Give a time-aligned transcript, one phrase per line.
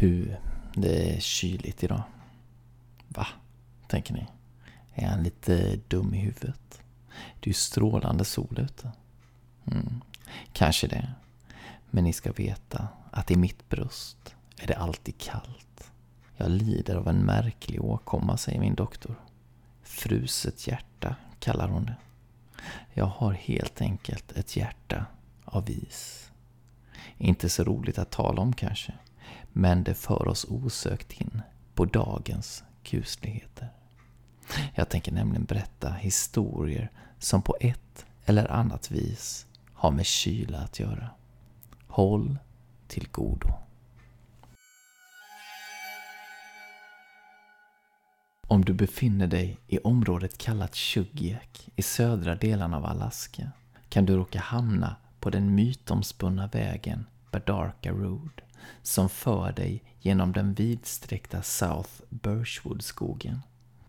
[0.00, 0.34] Hu,
[0.74, 2.02] det är kyligt idag.
[3.08, 3.26] Va?
[3.88, 4.26] Tänker ni.
[4.94, 6.82] Är han lite dum i huvudet?
[7.40, 8.92] Det är ju strålande sol ute.
[9.66, 10.00] Mm,
[10.52, 11.12] kanske det.
[11.90, 15.90] Men ni ska veta att i mitt bröst är det alltid kallt.
[16.36, 19.14] Jag lider av en märklig åkomma, säger min doktor.
[19.82, 21.96] Fruset hjärta kallar hon det.
[22.94, 25.06] Jag har helt enkelt ett hjärta
[25.44, 26.30] av is.
[27.18, 28.94] Inte så roligt att tala om kanske,
[29.52, 31.42] men det för oss osökt in
[31.74, 33.68] på dagens kusligheter.
[34.74, 40.80] Jag tänker nämligen berätta historier som på ett eller annat vis har med kyla att
[40.80, 41.10] göra.
[41.86, 42.38] Håll
[42.88, 43.48] till godo.
[48.46, 53.50] Om du befinner dig i området kallat Chugiak i södra delarna av Alaska
[53.88, 58.42] kan du råka hamna på den mytomspunna vägen Badarka Road
[58.82, 63.42] som för dig genom den vidsträckta South Birchwood-skogen.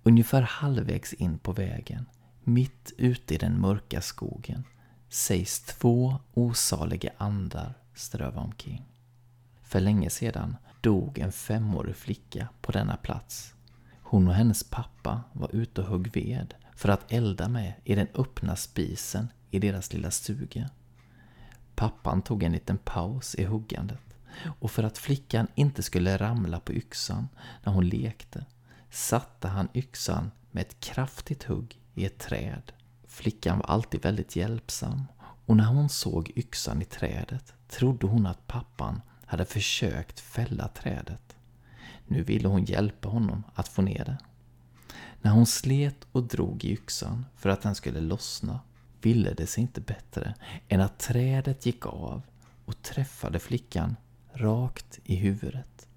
[0.03, 2.05] Ungefär halvvägs in på vägen,
[2.44, 4.63] mitt ute i den mörka skogen,
[5.09, 8.86] sägs två osaliga andar ströva omkring.
[9.63, 13.53] För länge sedan dog en femårig flicka på denna plats.
[14.02, 18.08] Hon och hennes pappa var ute och högg ved för att elda med i den
[18.13, 20.69] öppna spisen i deras lilla stuga.
[21.75, 24.10] Pappan tog en liten paus i huggandet
[24.59, 27.28] och för att flickan inte skulle ramla på yxan
[27.63, 28.45] när hon lekte
[28.89, 32.72] satte han yxan med ett kraftigt hugg i ett träd.
[33.07, 35.03] Flickan var alltid väldigt hjälpsam
[35.45, 41.35] och när hon såg yxan i trädet trodde hon att pappan hade försökt fälla trädet.
[42.07, 44.17] Nu ville hon hjälpa honom att få ner det.
[45.22, 48.59] När hon slet och drog i yxan för att den skulle lossna
[49.01, 50.35] ville det sig inte bättre
[50.67, 52.22] än att trädet gick av
[52.66, 53.95] och träffade flickan
[54.34, 55.88] rakt i huvudet.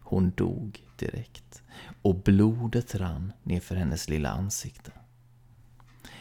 [0.00, 1.62] Hon dog direkt
[2.02, 4.92] och blodet rann nerför hennes lilla ansikte.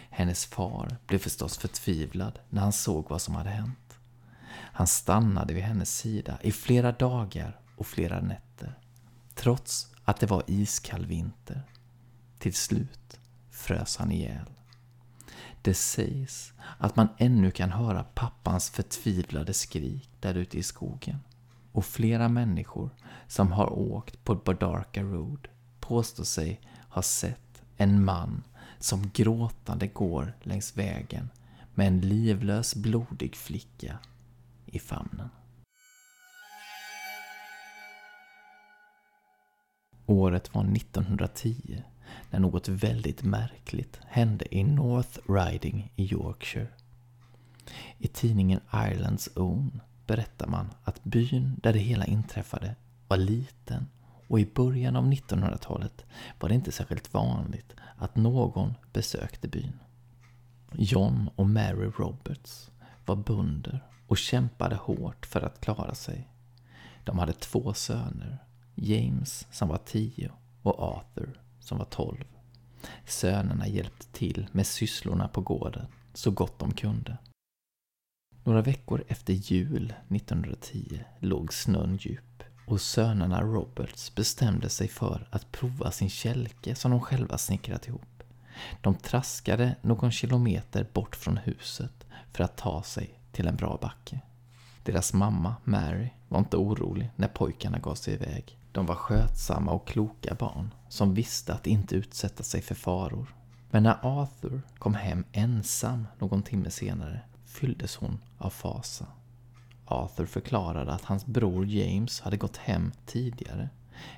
[0.09, 3.97] Hennes far blev förstås förtvivlad när han såg vad som hade hänt.
[4.55, 8.79] Han stannade vid hennes sida i flera dagar och flera nätter,
[9.35, 11.61] trots att det var iskall vinter.
[12.39, 13.19] Till slut
[13.51, 14.49] frös han ihjäl.
[15.61, 21.19] Det sägs att man ännu kan höra pappans förtvivlade skrik där ute i skogen.
[21.73, 22.89] Och flera människor
[23.27, 25.47] som har åkt på Badarka Road
[25.79, 28.43] påstår sig ha sett en man
[28.79, 31.29] som gråtande går längs vägen
[31.73, 33.97] med en livlös blodig flicka
[34.65, 35.29] i famnen.
[40.05, 41.83] Året var 1910
[42.29, 46.67] när något väldigt märkligt hände i North Riding i Yorkshire.
[47.97, 52.75] I tidningen Irelands Own berättar man att byn där det hela inträffade
[53.07, 53.87] var liten
[54.27, 56.05] och i början av 1900-talet
[56.39, 59.79] var det inte särskilt vanligt att någon besökte byn.
[60.71, 62.71] John och Mary Roberts
[63.05, 66.29] var bönder och kämpade hårt för att klara sig.
[67.03, 68.37] De hade två söner,
[68.75, 70.31] James som var tio
[70.61, 72.25] och Arthur som var tolv.
[73.05, 77.17] Sönerna hjälpte till med sysslorna på gården så gott de kunde.
[78.43, 85.51] Några veckor efter jul 1910 låg snön djup och sönerna Roberts bestämde sig för att
[85.51, 88.23] prova sin kälke som de själva snickrat ihop.
[88.81, 94.19] De traskade någon kilometer bort från huset för att ta sig till en bra backe.
[94.83, 98.57] Deras mamma, Mary, var inte orolig när pojkarna gav sig iväg.
[98.71, 103.35] De var skötsamma och kloka barn som visste att inte utsätta sig för faror.
[103.71, 107.21] Men när Arthur kom hem ensam någon timme senare
[107.53, 109.05] fylldes hon av fasa.
[109.85, 113.69] Arthur förklarade att hans bror James hade gått hem tidigare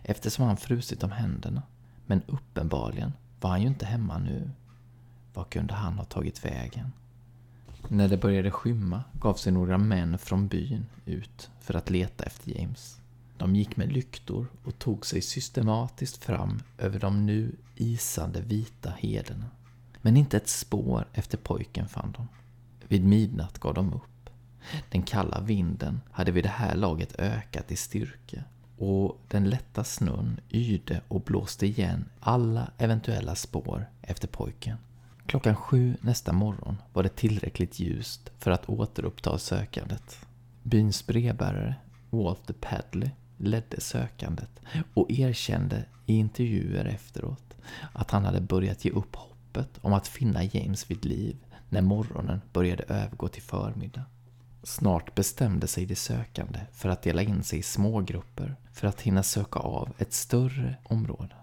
[0.04, 1.64] eftersom han frusit om händerna.
[2.06, 4.52] Men uppenbarligen var han ju inte hemma nu.
[5.34, 6.92] Var kunde han ha tagit vägen?
[7.88, 12.60] När det började skymma gav sig några män från byn ut för att leta efter
[12.60, 13.00] James.
[13.38, 19.46] De gick med lyktor och tog sig systematiskt fram över de nu isande vita hederna.
[20.02, 22.28] Men inte ett spår efter pojken fann de.
[22.88, 24.30] Vid midnatt gav de upp.
[24.90, 28.44] Den kalla vinden hade vid det här laget ökat i styrka
[28.78, 34.78] och den lätta snön yrde och blåste igen alla eventuella spår efter pojken.
[35.26, 40.18] Klockan sju nästa morgon var det tillräckligt ljust för att återuppta sökandet.
[40.64, 41.76] Byns brevbärare,
[42.10, 44.62] Walter Padley, ledde sökandet
[44.94, 47.56] och erkände i intervjuer efteråt
[47.94, 51.38] att han hade börjat ge upp hoppet om att finna James vid liv
[51.76, 54.04] när morgonen började övergå till förmiddag.
[54.64, 59.24] Snart bestämde sig de sökande för att dela in sig i smågrupper för att hinna
[59.24, 61.36] söka av ett större område.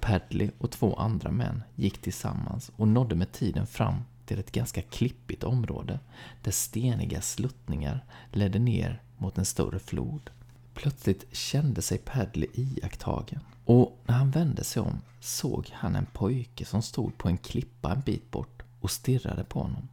[0.00, 3.94] Padley och två andra män gick tillsammans och nådde med tiden fram
[4.26, 6.00] till ett ganska klippigt område
[6.42, 10.30] där steniga sluttningar ledde ner mot en större flod.
[10.74, 16.64] Plötsligt kände sig Padley iakttagen och när han vände sig om såg han en pojke
[16.64, 18.53] som stod på en klippa en bit bort
[18.84, 19.88] och stirrade på honom.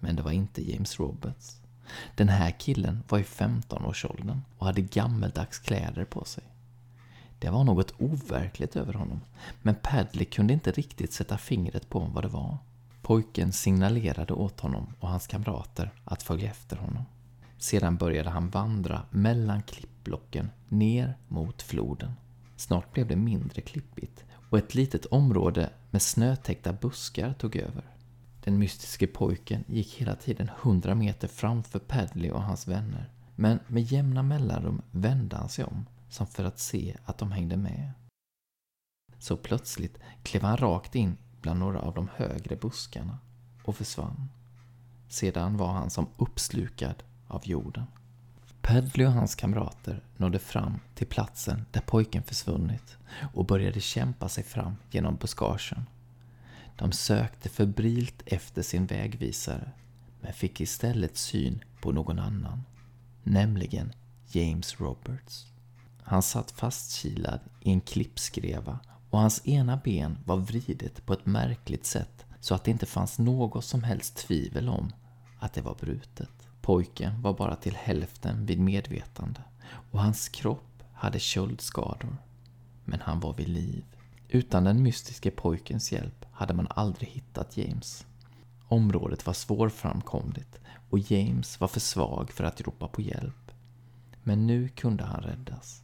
[0.00, 1.60] Men det var inte James Roberts.
[2.14, 6.44] Den här killen var i 15-årsåldern och hade gammeldags kläder på sig.
[7.38, 9.20] Det var något overkligt över honom,
[9.62, 12.58] men Padley kunde inte riktigt sätta fingret på vad det var.
[13.02, 17.04] Pojken signalerade åt honom och hans kamrater att följa efter honom.
[17.58, 22.12] Sedan började han vandra mellan klippblocken ner mot floden.
[22.56, 27.93] Snart blev det mindre klippigt och ett litet område med snötäckta buskar tog över.
[28.44, 33.10] Den mystiske pojken gick hela tiden hundra meter framför Padley och hans vänner.
[33.36, 37.56] Men med jämna mellanrum vände han sig om, som för att se att de hängde
[37.56, 37.92] med.
[39.18, 43.18] Så plötsligt klev han rakt in bland några av de högre buskarna
[43.64, 44.28] och försvann.
[45.08, 47.84] Sedan var han som uppslukad av jorden.
[48.60, 52.96] Padley och hans kamrater nådde fram till platsen där pojken försvunnit
[53.34, 55.86] och började kämpa sig fram genom buskagen.
[56.76, 59.70] De sökte febrilt efter sin vägvisare,
[60.20, 62.62] men fick istället syn på någon annan,
[63.22, 63.92] nämligen
[64.28, 65.46] James Roberts.
[66.02, 68.78] Han satt fastkilad i en klippskreva
[69.10, 73.18] och hans ena ben var vridet på ett märkligt sätt så att det inte fanns
[73.18, 74.92] något som helst tvivel om
[75.38, 76.30] att det var brutet.
[76.60, 79.40] Pojken var bara till hälften vid medvetande
[79.90, 82.16] och hans kropp hade köldskador.
[82.84, 83.84] Men han var vid liv.
[84.34, 88.06] Utan den mystiske pojkens hjälp hade man aldrig hittat James.
[88.68, 90.60] Området var svårframkomligt
[90.90, 93.52] och James var för svag för att ropa på hjälp.
[94.22, 95.82] Men nu kunde han räddas.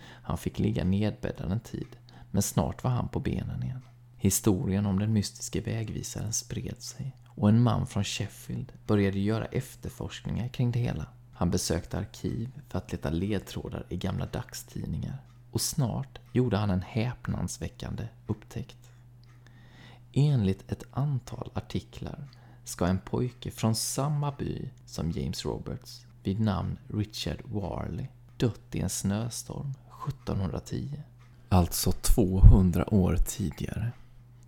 [0.00, 1.96] Han fick ligga nedbäddad en tid,
[2.30, 3.82] men snart var han på benen igen.
[4.16, 10.48] Historien om den mystiske vägvisaren spred sig och en man från Sheffield började göra efterforskningar
[10.48, 11.06] kring det hela.
[11.32, 15.18] Han besökte arkiv för att leta ledtrådar i gamla dagstidningar
[15.52, 18.90] och snart gjorde han en häpnadsväckande upptäckt.
[20.12, 22.28] Enligt ett antal artiklar
[22.64, 28.06] ska en pojke från samma by som James Roberts vid namn Richard Warley
[28.36, 29.74] dött i en snöstorm
[30.08, 31.02] 1710.
[31.48, 33.92] Alltså 200 år tidigare.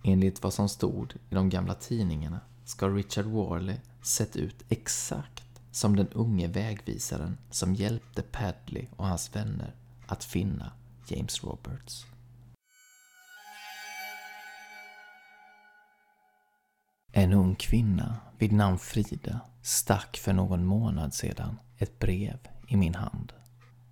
[0.03, 5.95] Enligt vad som stod i de gamla tidningarna ska Richard Warley sett ut exakt som
[5.95, 9.75] den unge vägvisaren som hjälpte Padley och hans vänner
[10.05, 10.71] att finna
[11.11, 12.05] James Roberts.
[17.13, 22.95] En ung kvinna vid namn Frida stack för någon månad sedan ett brev i min
[22.95, 23.33] hand.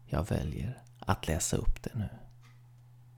[0.05, 2.09] Jag väljer att läsa upp det nu.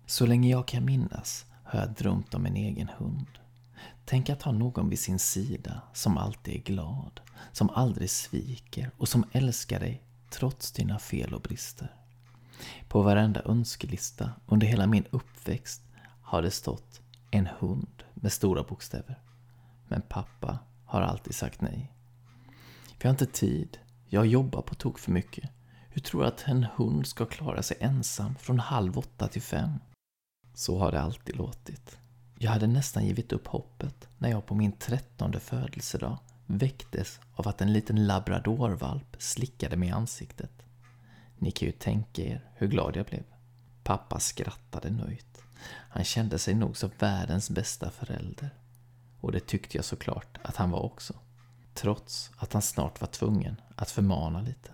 [0.06, 3.40] Så länge jag kan minnas har jag drömt om en egen hund.
[4.06, 7.22] Tänk att ha någon vid sin sida som alltid är glad,
[7.52, 12.01] som aldrig sviker och som älskar dig trots dina fel och brister.
[12.88, 15.82] På varenda önskelista under hela min uppväxt
[16.22, 17.02] har det stått
[17.32, 19.20] en hund med stora bokstäver.
[19.88, 21.92] Men pappa har alltid sagt nej.
[23.02, 23.78] Vi har inte tid.
[24.10, 25.50] Jag jobbar på tok för mycket.
[25.90, 29.72] Hur tror du att en hund ska klara sig ensam från halv åtta till fem?
[30.54, 31.98] Så har det alltid låtit.
[32.38, 37.62] Jag hade nästan givit upp hoppet när jag på min trettonde födelsedag väcktes av att
[37.62, 40.52] en liten labradorvalp slickade mig i ansiktet.
[41.42, 43.24] Ni kan ju tänka er hur glad jag blev.
[43.84, 45.42] Pappa skrattade nöjt.
[45.90, 48.50] Han kände sig nog som världens bästa förälder.
[49.20, 51.14] Och det tyckte jag såklart att han var också.
[51.74, 54.70] Trots att han snart var tvungen att förmana lite.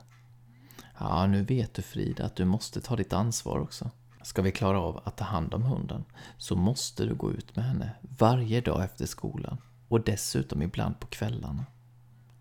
[1.00, 3.92] Ja, nu vet du Frida att du måste ta ditt ansvar också.
[4.24, 6.06] Ska vi klara av att ta hand om hunden
[6.38, 9.58] så måste du gå ut med henne varje dag efter skolan
[9.88, 11.66] och dessutom ibland på kvällarna.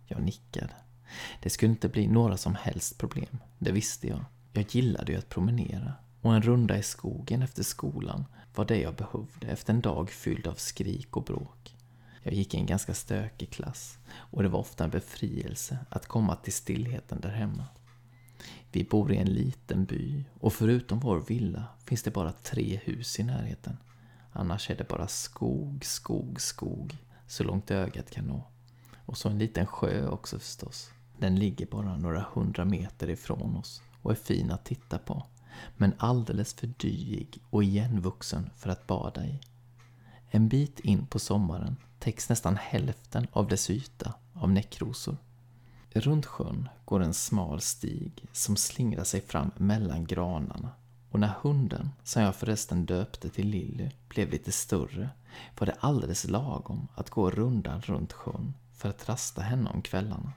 [0.06, 0.74] Jag nickade.
[1.42, 4.24] Det skulle inte bli några som helst problem, det visste jag.
[4.52, 8.94] Jag gillade ju att promenera och en runda i skogen efter skolan var det jag
[8.94, 11.76] behövde efter en dag fylld av skrik och bråk.
[12.22, 16.36] Jag gick i en ganska stökig klass och det var ofta en befrielse att komma
[16.36, 17.64] till stillheten där hemma.
[18.72, 23.20] Vi bor i en liten by och förutom vår villa finns det bara tre hus
[23.20, 23.76] i närheten.
[24.32, 26.96] Annars är det bara skog, skog, skog
[27.26, 28.42] så långt ögat kan nå.
[29.06, 30.90] Och så en liten sjö också förstås.
[31.18, 35.26] Den ligger bara några hundra meter ifrån oss och är fin att titta på.
[35.76, 39.40] Men alldeles för dyig och igenvuxen för att bada i.
[40.30, 45.16] En bit in på sommaren täcks nästan hälften av dess yta av näckrosor.
[45.92, 50.70] Runt sjön går en smal stig som slingrar sig fram mellan granarna
[51.10, 55.08] och när hunden, som jag förresten döpte till Lilly, blev lite större
[55.58, 60.32] var det alldeles lagom att gå rundan runt sjön för att rasta henne om kvällarna.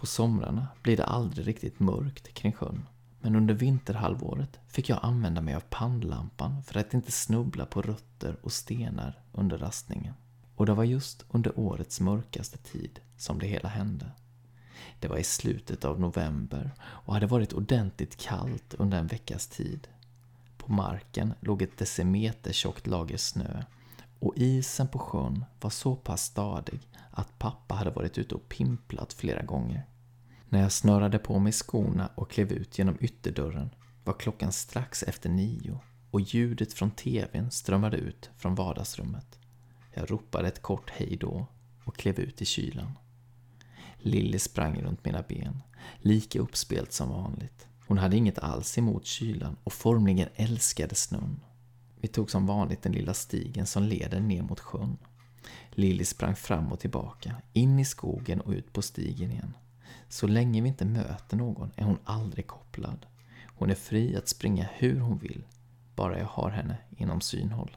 [0.00, 2.86] På somrarna blir det aldrig riktigt mörkt kring sjön
[3.20, 8.36] men under vinterhalvåret fick jag använda mig av pannlampan för att inte snubbla på rötter
[8.42, 10.14] och stenar under rastningen.
[10.54, 14.10] Och det var just under årets mörkaste tid som det hela hände.
[15.00, 19.88] Det var i slutet av november och hade varit ordentligt kallt under en veckas tid.
[20.56, 23.62] På marken låg ett decimeter tjockt lager snö
[24.20, 29.12] och isen på sjön var så pass stadig att pappa hade varit ute och pimplat
[29.12, 29.86] flera gånger.
[30.48, 33.70] När jag snörade på mig skorna och klev ut genom ytterdörren
[34.04, 39.38] var klockan strax efter nio och ljudet från tvn strömmade ut från vardagsrummet.
[39.94, 41.46] Jag ropade ett kort hej då
[41.84, 42.98] och klev ut i kylan.
[43.98, 45.62] Lilly sprang runt mina ben,
[45.98, 47.66] lika uppspelt som vanligt.
[47.86, 51.40] Hon hade inget alls emot kylan och formligen älskade snön.
[52.00, 54.96] Vi tog som vanligt den lilla stigen som leder ner mot sjön.
[55.70, 59.56] Lilly sprang fram och tillbaka, in i skogen och ut på stigen igen.
[60.08, 63.06] Så länge vi inte möter någon är hon aldrig kopplad.
[63.46, 65.44] Hon är fri att springa hur hon vill,
[65.94, 67.76] bara jag har henne inom synhåll.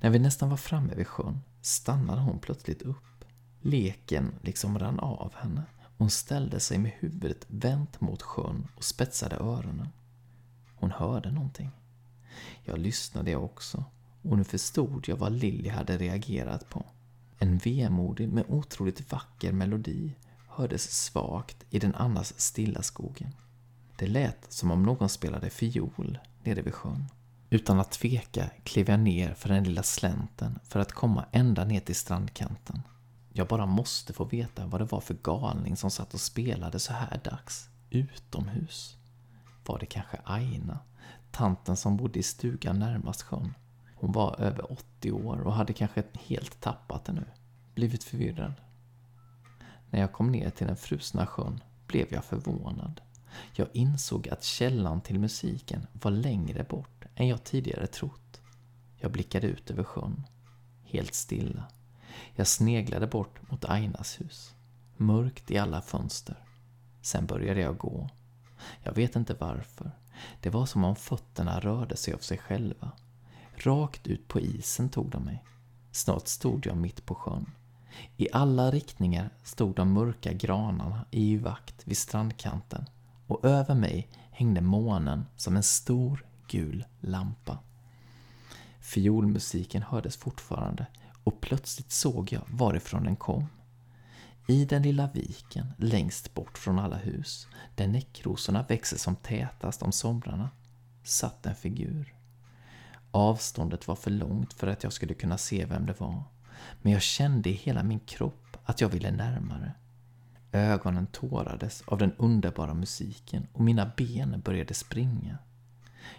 [0.00, 3.24] När vi nästan var framme vid sjön stannade hon plötsligt upp.
[3.60, 5.62] Leken liksom rann av henne.
[5.98, 9.88] Hon ställde sig med huvudet vänt mot sjön och spetsade öronen.
[10.74, 11.70] Hon hörde någonting.
[12.64, 13.84] Jag lyssnade jag också
[14.22, 16.84] och nu förstod jag vad Lilly hade reagerat på.
[17.38, 20.14] En vemodig men otroligt vacker melodi
[20.48, 23.32] hördes svagt i den annars stilla skogen.
[23.96, 27.04] Det lät som om någon spelade fiol nere vid sjön.
[27.50, 31.80] Utan att tveka klev jag ner för den lilla slänten för att komma ända ner
[31.80, 32.82] till strandkanten.
[33.32, 36.92] Jag bara måste få veta vad det var för galning som satt och spelade så
[36.92, 38.96] här dags, utomhus.
[39.66, 40.78] Var det kanske Aina,
[41.30, 43.54] tanten som bodde i stugan närmast sjön?
[43.94, 47.24] Hon var över 80 år och hade kanske helt tappat det nu.
[47.74, 48.54] Blivit förvirrad.
[49.90, 53.00] När jag kom ner till den frusna sjön blev jag förvånad.
[53.54, 58.40] Jag insåg att källan till musiken var längre bort än jag tidigare trott.
[58.96, 60.26] Jag blickade ut över sjön.
[60.84, 61.64] Helt stilla.
[62.34, 64.54] Jag sneglade bort mot Ainas hus.
[64.96, 66.44] Mörkt i alla fönster.
[67.02, 68.08] Sen började jag gå.
[68.82, 69.90] Jag vet inte varför.
[70.40, 72.90] Det var som om fötterna rörde sig av sig själva.
[73.56, 75.44] Rakt ut på isen tog de mig.
[75.92, 77.50] Snart stod jag mitt på sjön.
[78.16, 82.84] I alla riktningar stod de mörka granarna i vakt vid strandkanten
[83.26, 87.58] och över mig hängde månen som en stor gul lampa.
[88.80, 90.86] Fiolmusiken hördes fortfarande
[91.24, 93.46] och plötsligt såg jag varifrån den kom.
[94.50, 99.92] I den lilla viken längst bort från alla hus, där näckrosorna växer som tätast om
[99.92, 100.50] somrarna,
[101.04, 102.14] satt en figur.
[103.10, 106.22] Avståndet var för långt för att jag skulle kunna se vem det var
[106.82, 109.72] men jag kände i hela min kropp att jag ville närmare.
[110.52, 115.38] Ögonen tårades av den underbara musiken och mina ben började springa.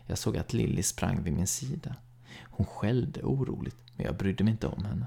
[0.06, 1.96] Jag såg att Lilly sprang vid min sida.
[2.44, 5.06] Hon skällde oroligt, men jag brydde mig inte om henne.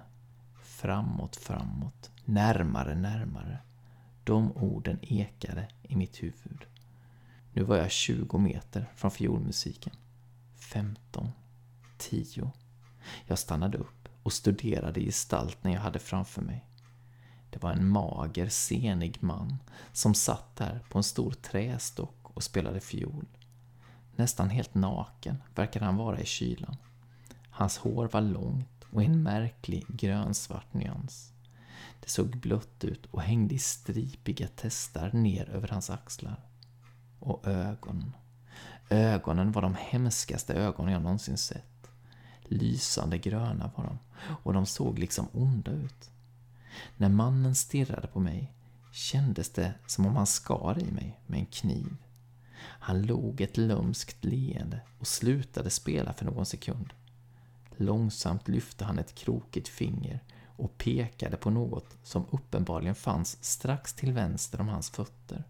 [0.63, 3.59] Framåt, framåt, närmare, närmare.
[4.25, 6.67] De orden ekade i mitt huvud.
[7.53, 9.93] Nu var jag 20 meter från fiolmusiken.
[10.57, 11.31] 15.
[11.99, 12.53] 10.
[13.27, 16.65] Jag stannade upp och studerade gestalten jag hade framför mig.
[17.51, 19.59] Det var en mager, senig man
[19.93, 23.27] som satt där på en stor trästock och spelade fiol.
[24.17, 26.77] Nästan helt naken verkade han vara i kylan.
[27.51, 31.34] Hans hår var långt och i en märklig grönsvart nyans.
[32.05, 36.41] Det såg blött ut och hängde i stripiga testar ner över hans axlar.
[37.19, 38.13] Och ögonen.
[38.91, 41.89] Ögonen var de hemskaste ögon jag någonsin sett.
[42.43, 43.99] Lysande gröna var de
[44.43, 46.11] och de såg liksom onda ut.
[46.97, 48.53] När mannen stirrade på mig
[48.93, 51.97] kändes det som om han skar i mig med en kniv.
[52.61, 56.93] Han log ett lömskt leende och slutade spela för någon sekund.
[57.77, 60.21] Långsamt lyfte han ett krokigt finger
[60.57, 65.45] och pekade på något som uppenbarligen fanns strax till vänster om hans fötter.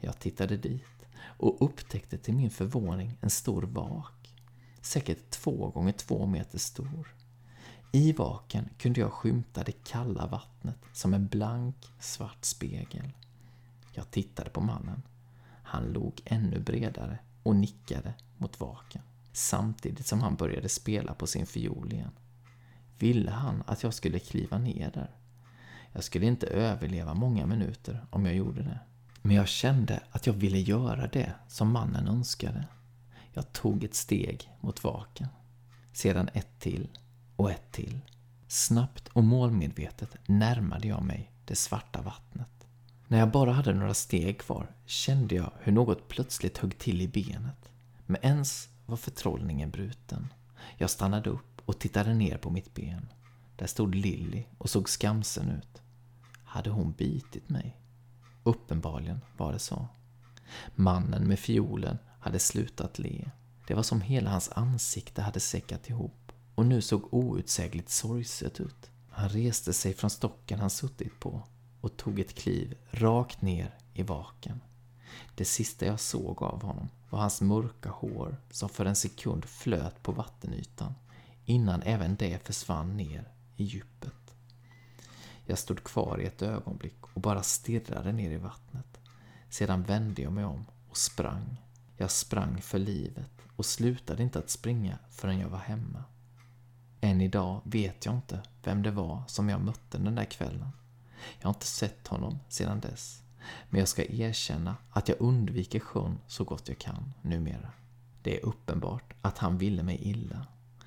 [0.00, 0.82] Jag tittade dit
[1.18, 4.34] och upptäckte till min förvåning en stor vak,
[4.80, 7.14] säkert två gånger två meter stor.
[7.92, 13.12] I vaken kunde jag skymta det kalla vattnet som en blank, svart spegel.
[13.92, 15.02] Jag tittade på mannen.
[15.62, 21.46] Han log ännu bredare och nickade mot vaken samtidigt som han började spela på sin
[21.46, 22.12] fiol igen.
[22.98, 25.10] Ville han att jag skulle kliva ner där?
[25.92, 28.78] Jag skulle inte överleva många minuter om jag gjorde det.
[29.22, 32.64] Men jag kände att jag ville göra det som mannen önskade.
[33.32, 35.28] Jag tog ett steg mot vaken.
[35.92, 36.88] Sedan ett till
[37.36, 38.00] och ett till.
[38.48, 42.66] Snabbt och målmedvetet närmade jag mig det svarta vattnet.
[43.08, 47.08] När jag bara hade några steg kvar kände jag hur något plötsligt högg till i
[47.08, 47.70] benet.
[48.06, 50.32] Med ens var förtrollningen bruten.
[50.76, 53.08] Jag stannade upp och tittade ner på mitt ben.
[53.56, 55.82] Där stod Lilly och såg skamsen ut.
[56.44, 57.76] Hade hon bitit mig?
[58.42, 59.88] Uppenbarligen var det så.
[60.74, 63.30] Mannen med fiolen hade slutat le.
[63.66, 68.90] Det var som hela hans ansikte hade säckat ihop och nu såg outsägligt sorgset ut.
[69.10, 71.42] Han reste sig från stocken han suttit på
[71.80, 74.60] och tog ett kliv rakt ner i vaken.
[75.34, 80.02] Det sista jag såg av honom var hans mörka hår som för en sekund flöt
[80.02, 80.94] på vattenytan
[81.46, 84.34] innan även det försvann ner i djupet.
[85.44, 89.00] Jag stod kvar i ett ögonblick och bara stirrade ner i vattnet.
[89.50, 91.56] Sedan vände jag mig om och sprang.
[91.96, 96.04] Jag sprang för livet och slutade inte att springa förrän jag var hemma.
[97.00, 100.70] Än idag vet jag inte vem det var som jag mötte den där kvällen.
[101.40, 103.22] Jag har inte sett honom sedan dess.
[103.70, 107.70] Men jag ska erkänna att jag undviker sjön så gott jag kan numera.
[108.22, 110.46] Det är uppenbart att han ville mig illa.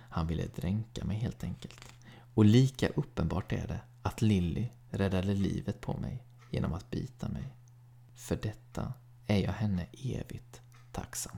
[0.09, 1.85] Han ville dränka mig helt enkelt.
[2.33, 7.43] Och lika uppenbart är det att Lilly räddade livet på mig genom att bita mig.
[8.15, 8.93] För detta
[9.27, 11.37] är jag henne evigt tacksam.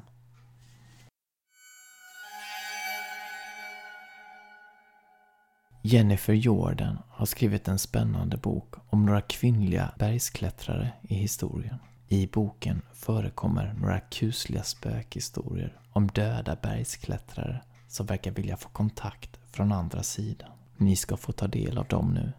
[5.83, 11.79] Jennifer Jordan har skrivit en spännande bok om några kvinnliga bergsklättrare i historien.
[12.07, 19.71] I boken förekommer några kusliga spökhistorier om döda bergsklättrare som verkar vilja få kontakt från
[19.71, 20.51] andra sidan.
[20.77, 22.31] Ni ska få ta del av dem nu.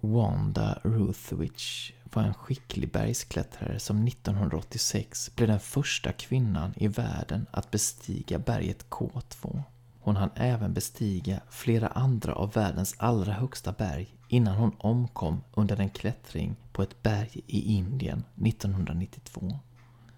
[0.00, 7.70] Wanda Ruthwich var en skicklig bergsklättrare som 1986 blev den första kvinnan i världen att
[7.70, 9.62] bestiga berget K2.
[10.00, 15.80] Hon hann även bestiga flera andra av världens allra högsta berg innan hon omkom under
[15.80, 19.58] en klättring på ett berg i Indien 1992.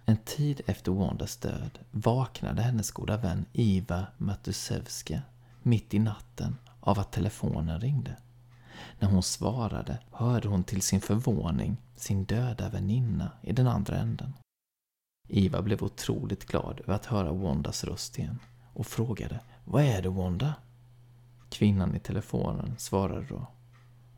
[0.06, 5.22] En tid efter Wandas död vaknade hennes goda vän Iva Matusevska
[5.62, 8.16] mitt i natten av att telefonen ringde.
[8.98, 14.32] När hon svarade hörde hon till sin förvåning sin döda väninna i den andra änden.
[15.28, 18.38] Iva blev otroligt glad över att höra Wandas röst igen
[18.72, 20.54] och frågade Vad är det Wanda?
[21.48, 23.46] Kvinnan i telefonen svarade då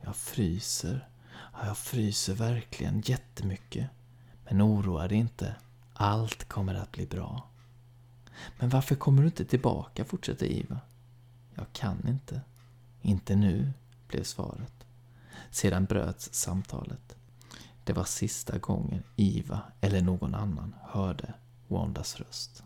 [0.01, 1.07] Jag fryser.
[1.53, 3.89] Ja, jag fryser verkligen jättemycket.
[4.43, 5.55] Men oroa dig inte.
[5.99, 7.47] Allt kommer att bli bra.
[8.59, 10.79] Men varför kommer du inte tillbaka, fortsätter Iva.
[11.55, 12.41] Jag kan inte.
[13.01, 13.73] Inte nu,
[14.07, 14.73] blev svaret.
[15.51, 17.15] Sedan bröts samtalet.
[17.83, 21.33] Det var sista gången Iva eller någon annan hörde
[21.67, 22.63] Wandas röst.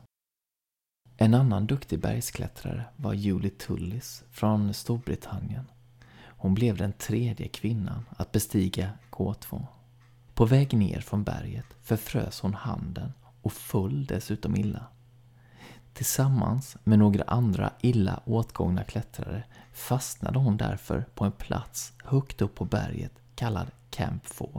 [1.17, 5.65] En annan duktig bergsklättrare var Julie Tullis från Storbritannien.
[6.19, 9.65] Hon blev den tredje kvinnan att bestiga K2.
[10.33, 14.86] På väg ner från berget förfrös hon handen och föll dessutom illa.
[15.93, 22.56] Tillsammans med några andra illa åtgångna klättrare fastnade hon därför på en plats högt upp
[22.56, 24.49] på berget kallad Camp 4.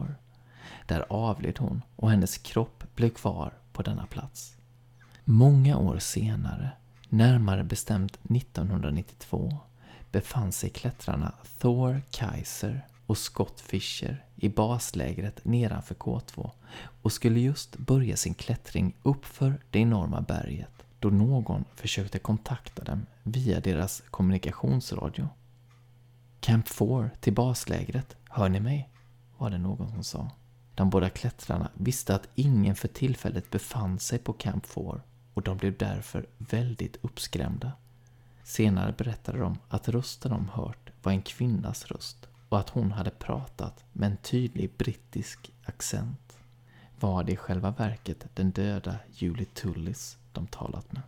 [0.86, 4.56] Där avled hon och hennes kropp blev kvar på denna plats.
[5.24, 6.70] Många år senare,
[7.08, 9.58] närmare bestämt 1992,
[10.10, 16.50] befann sig klättrarna Thor Kaiser och Scott Fisher i baslägret nedanför K2
[17.02, 23.06] och skulle just börja sin klättring uppför det enorma berget då någon försökte kontakta dem
[23.22, 25.28] via deras kommunikationsradio.
[26.40, 28.88] Camp 4 till baslägret, hör ni mig?
[29.38, 30.30] var det någon som sa.
[30.74, 35.00] De båda klättrarna visste att ingen för tillfället befann sig på Camp 4
[35.34, 37.72] och de blev därför väldigt uppskrämda.
[38.44, 43.10] Senare berättade de att rösten de hört var en kvinnas röst och att hon hade
[43.10, 46.38] pratat med en tydlig brittisk accent.
[47.00, 51.02] Var det i själva verket den döda Julie Tullis de talat med?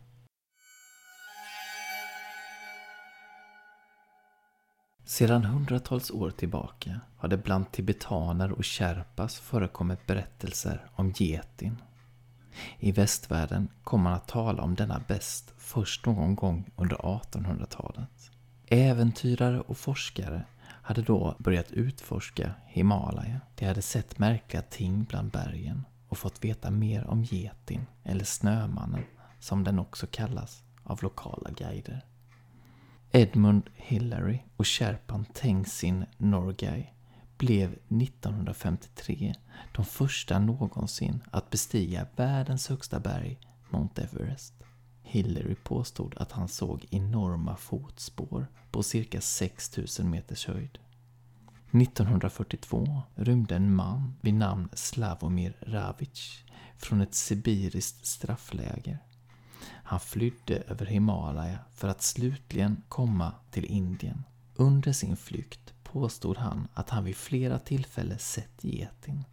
[5.05, 11.83] Sedan hundratals år tillbaka har det bland tibetaner och sherpas förekommit berättelser om getin.
[12.79, 18.31] I västvärlden kom man att tala om denna bäst först någon gång under 1800-talet.
[18.67, 20.45] Äventyrare och forskare
[20.85, 23.40] hade då börjat utforska Himalaya.
[23.55, 29.05] De hade sett märkliga ting bland bergen och fått veta mer om getin, eller Snömannen,
[29.40, 32.05] som den också kallas av lokala guider.
[33.11, 36.87] Edmund Hillary och Sherpan Tengsin Norgay
[37.38, 39.35] blev 1953
[39.73, 43.38] de första någonsin att bestiga världens högsta berg,
[43.70, 44.55] Mount Everest.
[45.03, 50.79] Hillary påstod att han såg enorma fotspår på cirka 6000 meters höjd.
[51.73, 56.45] 1942 rymde en man vid namn Slavomir Ravic
[56.79, 58.99] från ett sibiriskt straffläger.
[59.67, 64.25] Han flydde över Himalaya för att slutligen komma till Indien.
[64.55, 69.25] Under sin flykt påstod han att han vid flera tillfällen sett getin.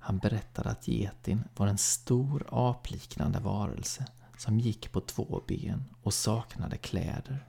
[0.00, 4.06] Han berättade att getin var en stor apliknande varelse
[4.38, 7.46] som gick på två ben och saknade kläder.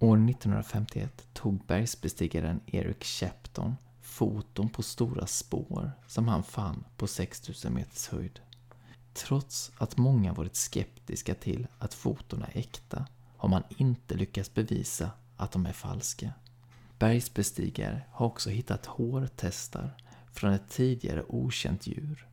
[0.00, 7.74] År 1951 tog bergsbestigaren Eric Shepton foton på stora spår som han fann på 6000
[7.74, 8.40] meters höjd.
[9.12, 13.06] Trots att många varit skeptiska till att fotona är äkta
[13.36, 16.32] har man inte lyckats bevisa att de är falska.
[16.98, 19.96] Bergsbestigare har också hittat hårtestar
[20.32, 22.26] från ett tidigare okänt djur.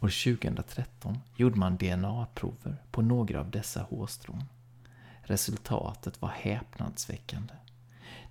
[0.00, 4.44] År 2013 gjorde man DNA-prover på några av dessa hårstrån.
[5.22, 7.54] Resultatet var häpnadsväckande.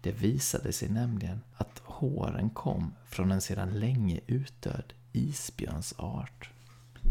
[0.01, 6.49] Det visade sig nämligen att håren kom från en sedan länge utdöd isbjörnsart.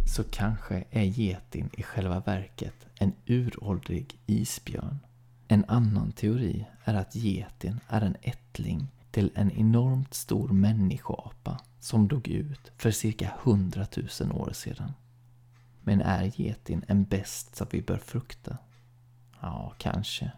[0.06, 4.98] Så kanske är getin i själva verket en uråldrig isbjörn.
[5.48, 12.08] En annan teori är att getin är en ättling till en enormt stor människoapa som
[12.08, 14.92] dog ut för cirka hundratusen år sedan.
[15.82, 18.58] Men är getin en bäst som vi bör frukta?
[19.40, 20.32] Ja, kanske.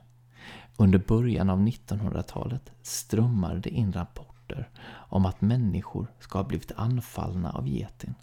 [0.77, 7.51] Under början av 1900-talet strömmade det in rapporter om att människor ska ha blivit anfallna
[7.53, 8.15] av getin.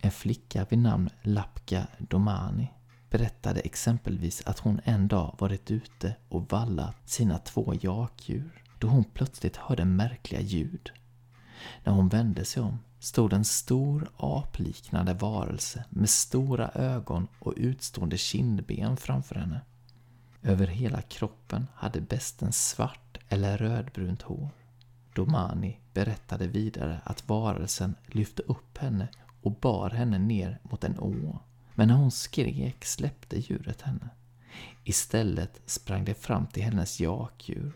[0.00, 2.68] En flicka vid namn Lapka Domani
[3.10, 9.04] berättade exempelvis att hon en dag varit ute och vallat sina två jakdjur då hon
[9.04, 10.90] plötsligt hörde märkliga ljud.
[11.84, 18.18] När hon vände sig om stod en stor apliknande varelse med stora ögon och utstående
[18.18, 19.60] kindben framför henne.
[20.44, 24.48] Över hela kroppen hade besten svart eller rödbrunt hår.
[25.14, 29.08] Domani berättade vidare att varelsen lyfte upp henne
[29.42, 31.38] och bar henne ner mot en å.
[31.74, 34.08] Men när hon skrek släppte djuret henne.
[34.84, 37.72] Istället sprang det fram till hennes jakdjur.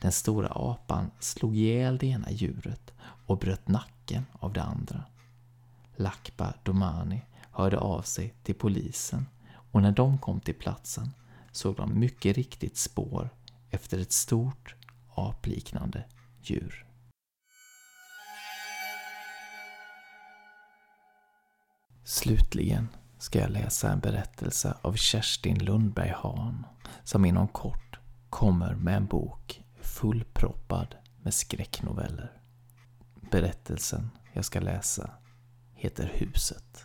[0.00, 2.92] Den stora apan slog ihjäl det ena djuret
[3.26, 5.04] och bröt nacken av det andra.
[5.96, 11.10] Lakpa Domani hörde av sig till polisen och när de kom till platsen
[11.52, 13.30] såg de mycket riktigt spår
[13.70, 14.74] efter ett stort
[15.14, 16.04] apliknande
[16.42, 16.86] djur.
[22.04, 26.66] Slutligen ska jag läsa en berättelse av Kerstin Lundberg Hahn
[27.04, 27.98] som inom kort
[28.30, 32.32] kommer med en bok fullproppad med skräcknoveller.
[33.30, 35.10] Berättelsen jag ska läsa
[35.74, 36.84] heter Huset.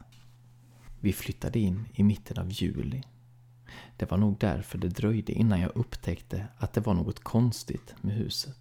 [0.99, 3.03] Vi flyttade in i mitten av juli.
[3.97, 8.15] Det var nog därför det dröjde innan jag upptäckte att det var något konstigt med
[8.15, 8.57] huset.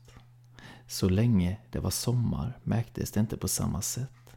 [0.87, 4.37] Så länge det var sommar märktes det inte på samma sätt.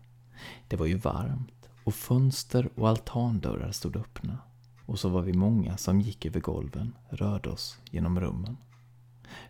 [0.68, 4.38] Det var ju varmt och fönster och altandörrar stod öppna.
[4.86, 8.58] Och så var vi många som gick över golven, rörde oss genom rummen.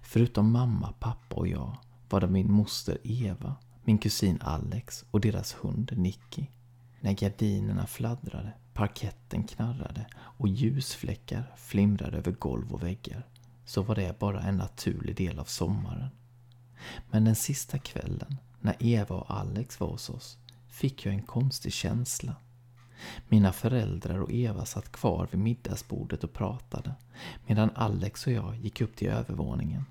[0.02, 1.78] Förutom mamma, pappa och jag
[2.10, 6.46] var det min moster Eva, min kusin Alex och deras hund Nicky.
[7.02, 13.28] När gardinerna fladdrade, parketten knarrade och ljusfläckar flimrade över golv och väggar
[13.66, 16.10] så var det bara en naturlig del av sommaren.
[17.12, 20.38] Men den sista kvällen, när Eva och Alex var hos oss,
[20.68, 22.36] fick jag en konstig känsla.
[23.28, 26.96] Mina föräldrar och Eva satt kvar vid middagsbordet och pratade
[27.48, 29.86] medan Alex och jag gick upp till övervåningen.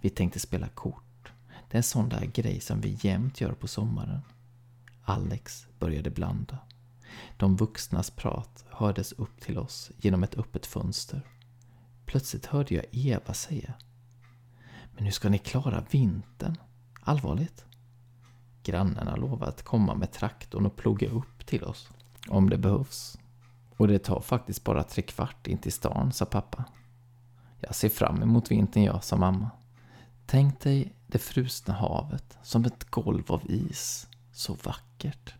[0.00, 1.32] Vi tänkte spela kort.
[1.70, 4.20] Det är en sån där grej som vi jämt gör på sommaren.
[5.04, 6.58] Alex började blanda.
[7.36, 11.22] De vuxnas prat hördes upp till oss genom ett öppet fönster.
[12.06, 13.74] Plötsligt hörde jag Eva säga
[14.92, 16.56] Men hur ska ni klara vintern?
[17.00, 17.64] Allvarligt?
[18.62, 21.90] Grannarna lovade att komma med traktorn och ploga upp till oss.
[22.28, 23.18] Om det behövs.
[23.76, 26.64] Och det tar faktiskt bara tre kvart in till stan, sa pappa.
[27.60, 29.50] Jag ser fram emot vintern jag, sa mamma.
[30.26, 34.08] Tänk dig Det frusna havet, som ett golv av is.
[34.32, 35.34] Så vackert.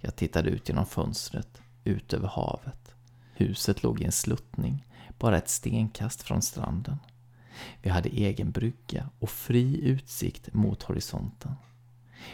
[0.00, 2.94] Jag tittade ut genom fönstret, ut över havet.
[3.34, 4.86] Huset låg i en sluttning,
[5.18, 6.96] bara ett stenkast från stranden.
[7.82, 11.54] Vi hade egen brygga och fri utsikt mot horisonten.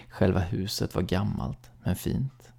[0.08, 2.52] Själva huset var gammalt, men fint.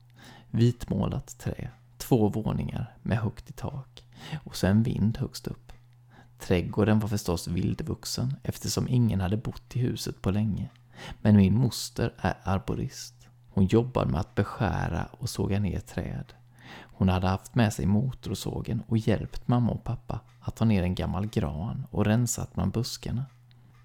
[0.51, 4.03] Vitmålat trä, två våningar med högt i tak
[4.43, 5.71] och så en vind högst upp.
[6.39, 10.69] Trädgården var förstås vildvuxen eftersom ingen hade bott i huset på länge.
[11.21, 13.14] Men min moster är arborist.
[13.55, 16.33] Hon jobbade med att beskära och såga ner träd.
[16.81, 20.95] Hon hade haft med sig motorsågen och hjälpt mamma och pappa att ta ner en
[20.95, 23.25] gammal gran och rensat bland buskarna.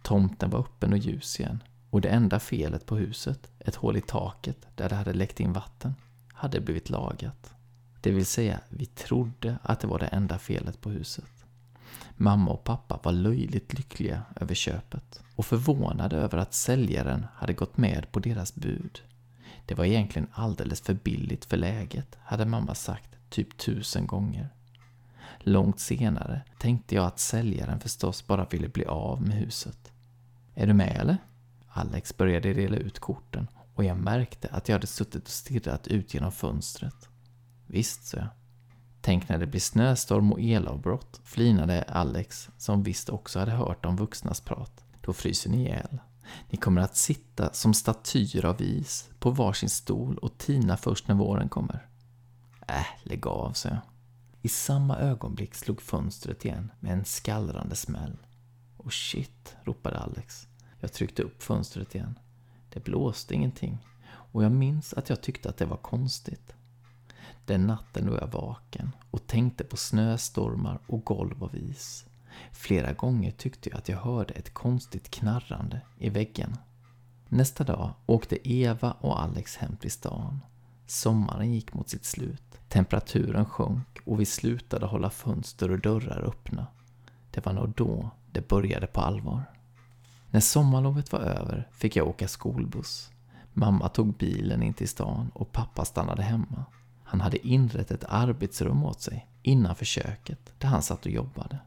[0.03, 4.01] Tomten var öppen och ljus igen och det enda felet på huset, ett hål i
[4.01, 5.95] taket där det hade läckt in vatten,
[6.33, 7.55] hade blivit lagat.
[8.01, 11.45] Det vill säga, vi trodde att det var det enda felet på huset.
[12.17, 17.77] Mamma och pappa var löjligt lyckliga över köpet och förvånade över att säljaren hade gått
[17.77, 19.01] med på deras bud.
[19.71, 24.49] Det var egentligen alldeles för billigt för läget, hade mamma sagt typ tusen gånger.
[25.39, 29.93] Långt senare tänkte jag att säljaren förstås bara ville bli av med huset.
[30.55, 31.17] Är du med eller?
[31.69, 36.15] Alex började dela ut korten och jag märkte att jag hade suttit och stirrat ut
[36.15, 37.09] genom fönstret.
[37.67, 38.29] Visst, sa jag.
[39.01, 43.97] Tänk när det blir snöstorm och elavbrott, flinade Alex, som visst också hade hört om
[43.97, 44.85] vuxnas prat.
[45.01, 45.99] Då fryser ni ihjäl.
[46.51, 51.15] Ni kommer att sitta som statyer av is på varsin stol och tina först när
[51.15, 51.87] våren kommer.
[52.69, 53.79] Äh, lägg av, sa jag.
[54.43, 58.17] I samma ögonblick slog fönstret igen med en skallrande smäll.
[58.77, 60.49] Oh shit, ropade Alex.
[60.81, 62.19] Jag tryckte upp fönstret igen.
[62.73, 63.79] Det blåste ingenting
[64.33, 66.55] och jag minns att jag tyckte att det var konstigt.
[67.45, 72.07] Den natten låg jag vaken och tänkte på snöstormar och golv av is.
[72.53, 76.57] Flera gånger tyckte jag att jag hörde ett konstigt knarrande i väggen.
[77.29, 80.41] Nästa dag åkte Eva och Alex hem till stan.
[80.87, 82.61] Sommaren gick mot sitt slut.
[82.69, 86.67] Temperaturen sjönk och vi slutade hålla fönster och dörrar öppna.
[87.31, 89.43] Det var nog då det började på allvar.
[90.31, 93.11] När sommarlovet var över fick jag åka skolbuss.
[93.53, 96.65] Mamma tog bilen in till stan och pappa stannade hemma.
[97.05, 101.59] Han hade inrett ett arbetsrum åt sig innanför köket där han satt och jobbade.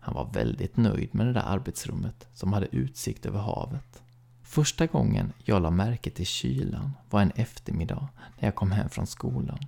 [0.00, 4.02] Han var väldigt nöjd med det där arbetsrummet som hade utsikt över havet.
[4.42, 8.08] Första gången jag la märke till kylan var en eftermiddag
[8.38, 9.58] när jag kom hem från skolan.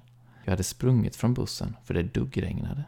[0.44, 2.84] Jag hade sprungit från bussen för det duggregnade.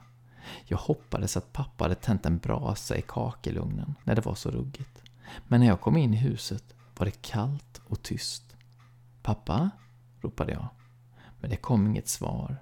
[0.65, 5.03] Jag hoppades att pappa hade tänt en brasa i kakelugnen när det var så ruggigt.
[5.49, 8.57] Men när jag kom in i huset var det kallt och tyst.
[9.23, 9.71] Pappa?
[10.21, 10.69] ropade jag.
[11.41, 12.57] Men det kom inget svar.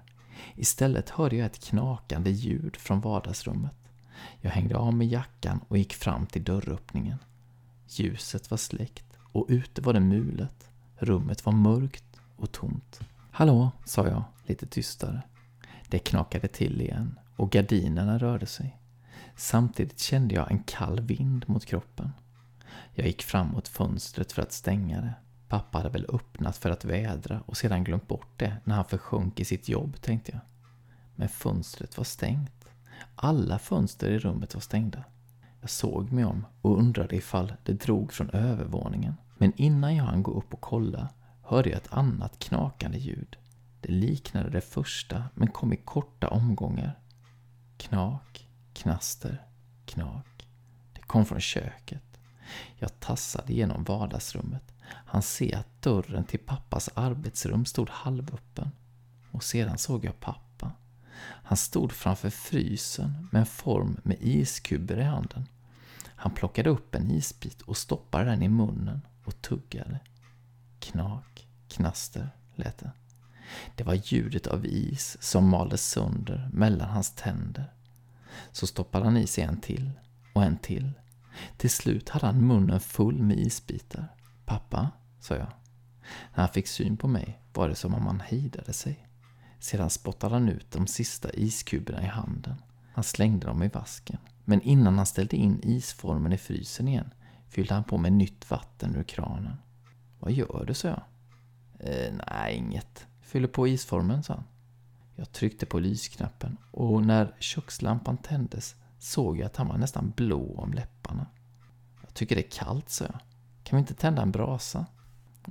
[0.55, 3.82] Istället hörde jag ett knakande ljud från vardagsrummet.
[4.41, 7.17] Jag hängde av mig jackan och gick fram till dörröppningen.
[7.87, 10.69] Ljuset var släckt och ute var det mulet.
[10.97, 12.99] Rummet var mörkt och tomt.
[13.31, 15.21] Hallå, sa jag lite tystare.
[15.87, 18.77] Det knakade till igen och gardinerna rörde sig.
[19.35, 22.11] Samtidigt kände jag en kall vind mot kroppen.
[22.93, 25.13] Jag gick fram mot fönstret för att stänga det.
[25.47, 29.39] Pappa hade väl öppnat för att vädra och sedan glömt bort det när han försjönk
[29.39, 30.41] i sitt jobb, tänkte jag.
[31.15, 32.62] Men fönstret var stängt.
[33.15, 35.03] Alla fönster i rummet var stängda.
[35.61, 39.13] Jag såg mig om och undrade ifall det drog från övervåningen.
[39.37, 41.09] Men innan jag hann gå upp och kolla
[41.41, 43.37] hörde jag ett annat knakande ljud.
[43.81, 46.99] Det liknade det första men kom i korta omgångar.
[47.77, 49.41] Knak, knaster,
[49.85, 50.47] knak.
[50.93, 52.19] Det kom från köket.
[52.75, 54.73] Jag tassade genom vardagsrummet.
[54.85, 58.71] Han ser att dörren till pappas arbetsrum stod halvöppen.
[59.31, 60.52] Och sedan såg jag pappa.
[61.19, 65.47] Han stod framför frysen med en form med iskuber i handen.
[66.05, 69.99] Han plockade upp en isbit och stoppade den i munnen och tuggade.
[70.79, 72.91] Knak, knaster lät det.
[73.75, 77.73] Det var ljudet av is som maldes sönder mellan hans tänder.
[78.51, 79.91] Så stoppade han i sig en till
[80.33, 80.91] och en till.
[81.57, 84.07] Till slut hade han munnen full med isbitar.
[84.45, 85.51] Pappa, sa jag.
[86.35, 89.07] När han fick syn på mig var det som om han hejdade sig.
[89.63, 92.55] Sedan spottade han ut de sista iskuberna i handen.
[92.93, 94.17] Han slängde dem i vasken.
[94.45, 97.13] Men innan han ställde in isformen i frysen igen
[97.49, 99.55] fyllde han på med nytt vatten ur kranen.
[100.19, 101.01] Vad gör du, sa jag.
[101.79, 103.07] Eh, nej, inget.
[103.21, 104.43] Fyller på isformen, sa han.
[105.15, 110.55] Jag tryckte på lysknappen och när kökslampan tändes såg jag att han var nästan blå
[110.57, 111.27] om läpparna.
[112.01, 113.19] Jag tycker det är kallt, sa jag.
[113.63, 114.85] Kan vi inte tända en brasa?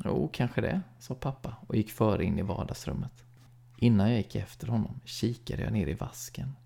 [0.05, 3.25] Jo, kanske det, sa pappa och gick före in i vardagsrummet.
[3.83, 6.57] Innan jag gick efter honom kikade jag ner i vasken.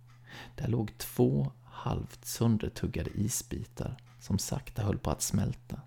[0.55, 5.81] Där låg två halvt söndertuggade isbitar som sakta höll på att smälta.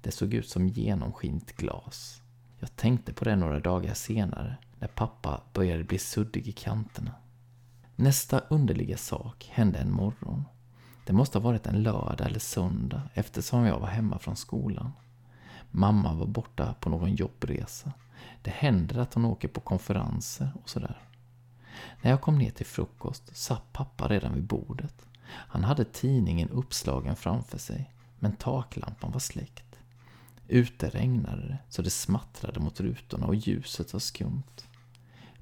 [0.00, 2.22] Det såg ut som genomskint glas.
[2.58, 7.14] Jag tänkte på det några dagar senare, när pappa började bli suddig i kanterna.
[7.96, 10.44] Nästa underliga sak hände en morgon.
[11.06, 14.92] Det måste ha varit en lördag eller söndag eftersom jag var hemma från skolan.
[15.70, 17.92] Mamma var borta på någon jobbresa.
[18.42, 20.98] Det händer att hon åker på konferenser och sådär.
[22.02, 25.06] När jag kom ner till frukost satt pappa redan vid bordet.
[25.28, 29.78] Han hade tidningen uppslagen framför sig, men taklampan var släckt.
[30.48, 34.66] Ute regnade det så det smattrade mot rutorna och ljuset var skumt.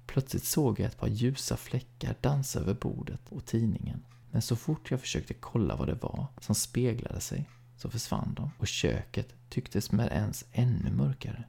[0.07, 4.05] Plötsligt såg jag ett par ljusa fläckar dansa över bordet och tidningen.
[4.31, 8.51] Men så fort jag försökte kolla vad det var som speglade sig så försvann de
[8.59, 11.45] och köket tycktes med ens ännu mörkare.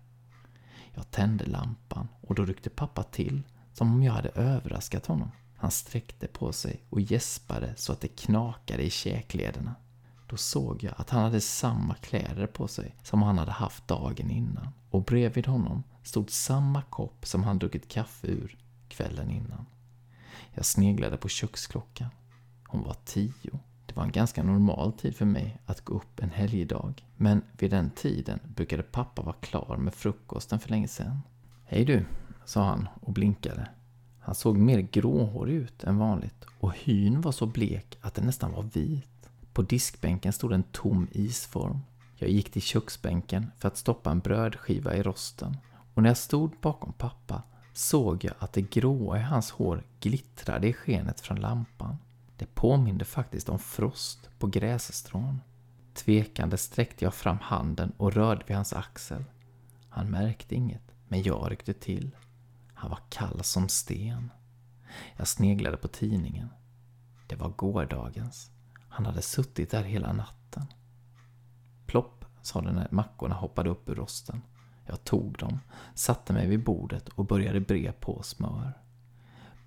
[0.95, 5.31] Jag tände lampan och då ryckte pappa till som om jag hade överraskat honom.
[5.57, 9.75] Han sträckte på sig och gäspade så att det knakade i käklederna.
[10.27, 14.31] Då såg jag att han hade samma kläder på sig som han hade haft dagen
[14.31, 14.67] innan.
[14.89, 19.65] Och bredvid honom stod samma kopp som han druckit kaffe ur kvällen innan.
[20.53, 22.09] Jag sneglade på köksklockan.
[22.67, 23.59] Hon var tio.
[23.95, 26.93] Det var en ganska normal tid för mig att gå upp en helgdag.
[27.15, 31.21] Men vid den tiden brukade pappa vara klar med frukosten för länge sedan.
[31.65, 32.05] Hej du,
[32.45, 33.67] sa han och blinkade.
[34.19, 38.51] Han såg mer gråhårig ut än vanligt och hyn var så blek att den nästan
[38.51, 39.29] var vit.
[39.53, 41.79] På diskbänken stod en tom isform.
[42.15, 45.57] Jag gick till köksbänken för att stoppa en brödskiva i rosten
[45.93, 50.67] och när jag stod bakom pappa såg jag att det gråa i hans hår glittrade
[50.67, 51.97] i skenet från lampan.
[52.37, 55.41] Det påminde faktiskt om frost på grässtrån.
[55.93, 59.23] Tvekande sträckte jag fram handen och rörde vid hans axel.
[59.89, 62.15] Han märkte inget, men jag ryckte till.
[62.73, 64.31] Han var kall som sten.
[65.17, 66.49] Jag sneglade på tidningen.
[67.27, 68.51] Det var gårdagens.
[68.89, 70.65] Han hade suttit där hela natten.
[71.85, 74.41] Plopp, sa det när mackorna hoppade upp ur rosten.
[74.85, 75.59] Jag tog dem,
[75.93, 78.73] satte mig vid bordet och började bre på smör.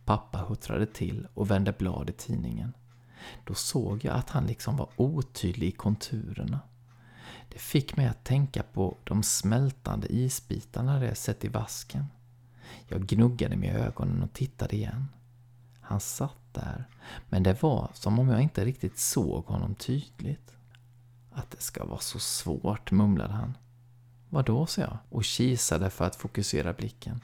[0.09, 2.73] Pappa huttrade till och vände blad i tidningen.
[3.45, 6.61] Då såg jag att han liksom var otydlig i konturerna.
[7.49, 12.05] Det fick mig att tänka på de smältande isbitarna jag sett i vasken.
[12.87, 15.09] Jag gnuggade mig i ögonen och tittade igen.
[15.81, 16.85] Han satt där,
[17.29, 20.57] men det var som om jag inte riktigt såg honom tydligt.
[21.33, 23.57] Att det ska vara så svårt, mumlade han.
[24.29, 27.21] Vadå, sa jag och kisade för att fokusera blicken.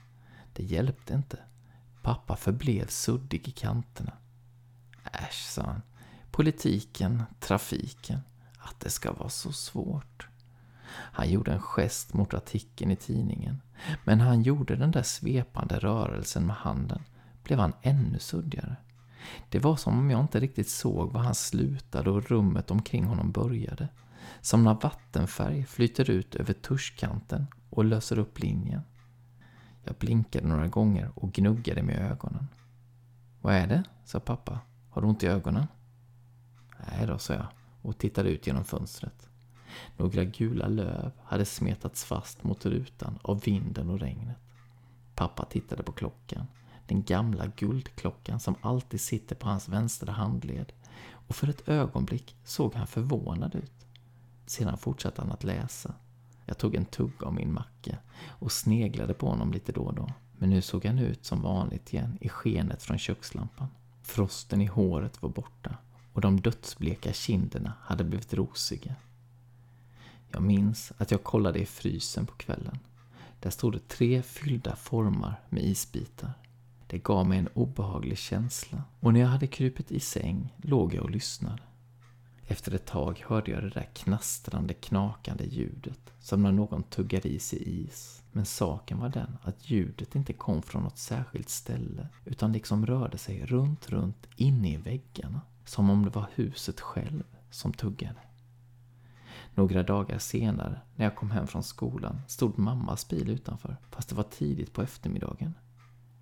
[0.52, 1.38] Det hjälpte inte.
[2.04, 4.12] Pappa förblev suddig i kanterna.
[5.12, 5.82] Äsch, sa han.
[6.30, 8.20] Politiken, trafiken.
[8.58, 10.28] Att det ska vara så svårt.
[10.88, 13.60] Han gjorde en gest mot artikeln i tidningen.
[14.04, 17.02] Men när han gjorde den där svepande rörelsen med handen
[17.42, 18.76] blev han ännu suddigare.
[19.48, 23.32] Det var som om jag inte riktigt såg var han slutade och rummet omkring honom
[23.32, 23.88] började.
[24.40, 28.82] Som när vattenfärg flyter ut över tuschkanten och löser upp linjen.
[29.84, 32.48] Jag blinkade några gånger och gnuggade med ögonen.
[33.40, 33.82] Vad är det?
[34.04, 34.60] sa pappa.
[34.90, 35.66] Har du ont i ögonen?
[36.78, 37.46] Nej då, sa jag
[37.82, 39.28] och tittade ut genom fönstret.
[39.96, 44.36] Några gula löv hade smetats fast mot rutan av vinden och regnet.
[45.14, 46.46] Pappa tittade på klockan.
[46.86, 50.72] Den gamla guldklockan som alltid sitter på hans vänstra handled.
[51.26, 53.86] Och för ett ögonblick såg han förvånad ut.
[54.46, 55.94] Sedan fortsatte han att läsa.
[56.46, 60.12] Jag tog en tugga av min macka och sneglade på honom lite då och då.
[60.38, 63.68] Men nu såg han ut som vanligt igen i skenet från kökslampan.
[64.02, 65.76] Frosten i håret var borta
[66.12, 68.94] och de dödsbleka kinderna hade blivit rosiga.
[70.30, 72.78] Jag minns att jag kollade i frysen på kvällen.
[73.40, 76.32] Där stod det tre fyllda formar med isbitar.
[76.86, 81.04] Det gav mig en obehaglig känsla och när jag hade krupit i säng låg jag
[81.04, 81.62] och lyssnade.
[82.46, 87.38] Efter ett tag hörde jag det där knastrande, knakande ljudet som när någon tuggar i
[87.38, 88.22] sig is.
[88.32, 93.18] Men saken var den att ljudet inte kom från något särskilt ställe utan liksom rörde
[93.18, 95.40] sig runt, runt inne i väggarna.
[95.64, 98.20] Som om det var huset själv som tuggade.
[99.54, 104.14] Några dagar senare, när jag kom hem från skolan, stod mammas bil utanför, fast det
[104.14, 105.54] var tidigt på eftermiddagen.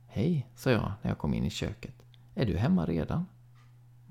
[0.07, 2.03] Hej, sa jag när jag kom in i köket.
[2.35, 3.27] Är du hemma redan?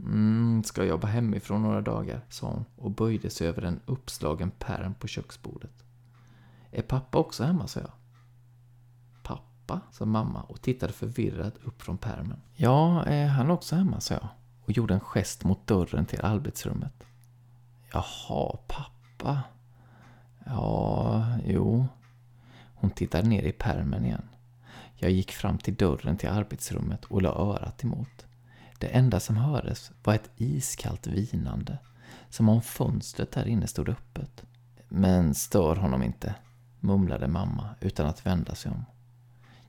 [0.05, 4.93] Mm, ska jobba hemifrån några dagar, sa hon och böjde sig över en uppslagen pärm
[4.93, 5.83] på köksbordet.
[6.71, 7.91] Är pappa också hemma, sa jag.
[9.23, 12.41] Pappa, sa mamma och tittade förvirrat upp från pärmen.
[12.55, 14.27] Ja, är han också hemma, sa jag
[14.71, 17.03] och gjorde en gest mot dörren till arbetsrummet.
[17.93, 19.43] Jaha, pappa.
[20.45, 21.85] Ja, jo.
[22.75, 24.29] Hon tittade ner i pärmen igen.
[24.95, 28.25] Jag gick fram till dörren till arbetsrummet och la örat emot.
[28.81, 31.77] Det enda som hördes var ett iskallt vinande,
[32.29, 34.43] som om fönstret där inne stod öppet.
[34.89, 36.35] Men stör honom inte,
[36.79, 38.85] mumlade mamma utan att vända sig om.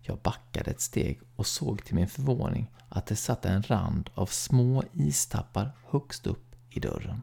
[0.00, 4.26] Jag backade ett steg och såg till min förvåning att det satt en rand av
[4.26, 7.22] små istappar högst upp i dörren.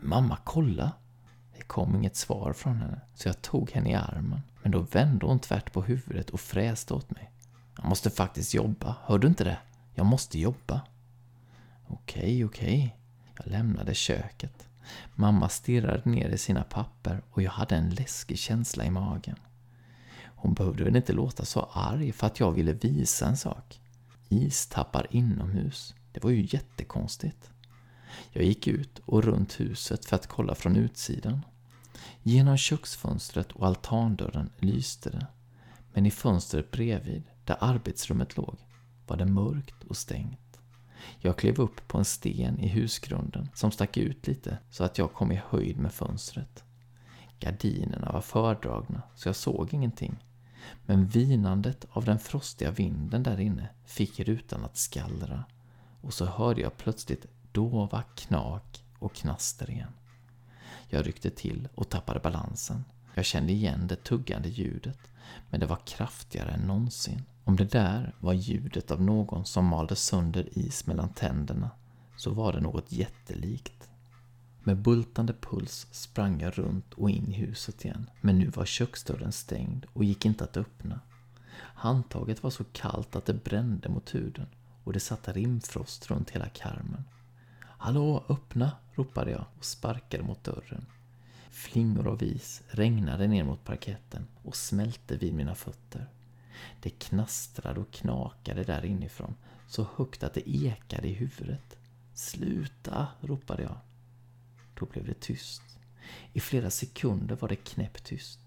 [0.00, 0.92] Mamma, kolla!
[1.56, 4.40] Det kom inget svar från henne, så jag tog henne i armen.
[4.62, 7.30] Men då vände hon tvärt på huvudet och fräste åt mig.
[7.76, 9.58] Jag måste faktiskt jobba, hör du inte det?
[9.94, 10.80] Jag måste jobba.
[11.92, 12.96] Okej, okej.
[13.36, 14.68] Jag lämnade köket.
[15.14, 19.36] Mamma stirrade ner i sina papper och jag hade en läskig känsla i magen.
[20.24, 23.80] Hon behövde väl inte låta så arg för att jag ville visa en sak.
[24.28, 27.50] Istappar inomhus, det var ju jättekonstigt.
[28.30, 31.44] Jag gick ut och runt huset för att kolla från utsidan.
[32.22, 35.26] Genom köksfönstret och altandörren lyste det.
[35.92, 38.58] Men i fönstret bredvid, där arbetsrummet låg,
[39.06, 40.39] var det mörkt och stängt.
[41.18, 45.12] Jag klev upp på en sten i husgrunden som stack ut lite så att jag
[45.12, 46.64] kom i höjd med fönstret.
[47.38, 50.24] Gardinerna var fördragna så jag såg ingenting.
[50.86, 55.44] Men vinandet av den frostiga vinden där inne fick rutan att skallra.
[56.00, 59.92] Och så hörde jag plötsligt dova knak och knaster igen.
[60.88, 62.84] Jag ryckte till och tappade balansen.
[63.14, 64.98] Jag kände igen det tuggande ljudet,
[65.50, 67.22] men det var kraftigare än någonsin.
[67.50, 71.70] Om det där var ljudet av någon som malde sönder is mellan tänderna,
[72.16, 73.90] så var det något jättelikt.
[74.62, 79.32] Med bultande puls sprang jag runt och in i huset igen, men nu var köksdörren
[79.32, 81.00] stängd och gick inte att öppna.
[81.56, 84.46] Handtaget var så kallt att det brände mot huden
[84.84, 87.04] och det satt rimfrost runt hela karmen.
[87.60, 88.72] Hallå, öppna!
[88.94, 90.86] ropade jag och sparkade mot dörren.
[91.50, 96.08] Flingor av is regnade ner mot parketten och smälte vid mina fötter.
[96.80, 99.34] Det knastrade och knakade där inifrån,
[99.66, 101.78] så högt att det ekade i huvudet.
[102.14, 103.08] Sluta!
[103.20, 103.78] ropade jag.
[104.74, 105.62] Då blev det tyst.
[106.32, 108.40] I flera sekunder var det knäpptyst.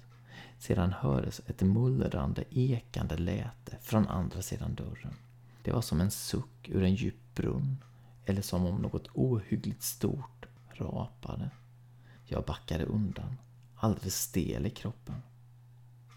[0.60, 5.16] Sedan hördes ett mullrande, ekande läte från andra sidan dörren.
[5.64, 7.78] Det var som en suck ur en djup brunn
[8.26, 11.50] eller som om något ohyggligt stort rapade.
[12.26, 13.38] Jag backade undan,
[13.76, 15.16] alldeles stel i kroppen.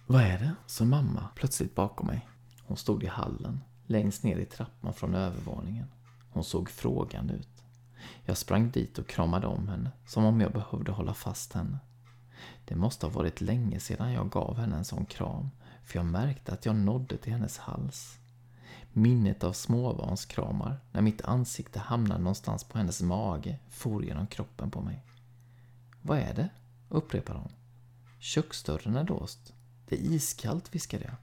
[0.09, 0.55] Vad är det?
[0.67, 2.29] sa mamma plötsligt bakom mig.
[2.67, 5.87] Hon stod i hallen, längst ner i trappan från övervåningen.
[6.31, 7.65] Hon såg frågande ut.
[8.25, 11.79] Jag sprang dit och kramade om henne, som om jag behövde hålla fast henne.
[12.65, 15.51] Det måste ha varit länge sedan jag gav henne en sån kram,
[15.85, 18.19] för jag märkte att jag nådde till hennes hals.
[18.93, 24.81] Minnet av småbarnskramar när mitt ansikte hamnade någonstans på hennes mage for genom kroppen på
[24.81, 25.03] mig.
[26.03, 26.49] Vad är det?
[26.89, 27.53] upprepade hon.
[28.19, 29.53] Köksdörren är låst.
[29.89, 31.15] Det är iskallt, viskade jag.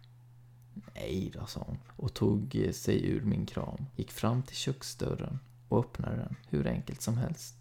[0.96, 5.80] Nej då, sa hon och tog sig ur min kram, gick fram till köksdörren och
[5.80, 7.56] öppnade den hur enkelt som helst.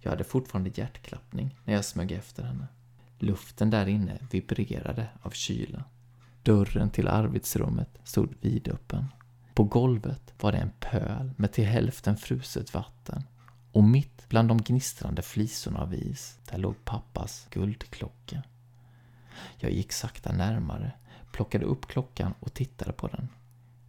[0.00, 2.66] Jag hade fortfarande hjärtklappning när jag smög efter henne.
[3.18, 5.84] Luften där inne vibrerade av kyla.
[6.42, 9.04] Dörren till arbetsrummet stod vidöppen.
[9.54, 13.22] På golvet var det en pöl med till hälften fruset vatten
[13.72, 18.42] och mitt bland de gnistrande flisorna av is, där låg pappas guldklocka.
[19.56, 20.92] Jag gick sakta närmare,
[21.32, 23.28] plockade upp klockan och tittade på den.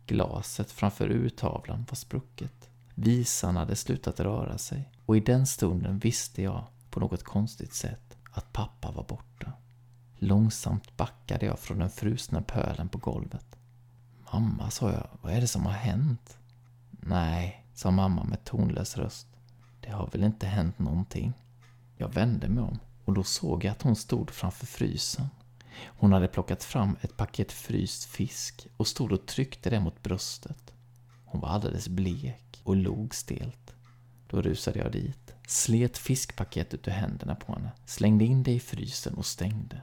[0.06, 2.70] Glaset framför urtavlan var sprucket.
[2.96, 8.18] Visan hade slutat röra sig och i den stunden visste jag, på något konstigt sätt,
[8.32, 9.52] att pappa var borta.
[10.18, 13.46] Långsamt backade jag från den frusna pölen på golvet.
[14.34, 16.38] Mamma, sa jag, vad är det som har hänt?
[16.92, 19.28] Nej, sa mamma med tonlös röst.
[19.82, 21.34] Det har väl inte hänt någonting.
[21.98, 25.28] Jag vände mig om och då såg jag att hon stod framför frysen.
[25.86, 30.74] Hon hade plockat fram ett paket fryst fisk och stod och tryckte det mot bröstet.
[31.26, 33.74] Hon var alldeles blek och log stelt.
[34.28, 39.14] Då rusade jag dit, slet fiskpaketet ur händerna på henne, slängde in det i frysen
[39.14, 39.82] och stängde.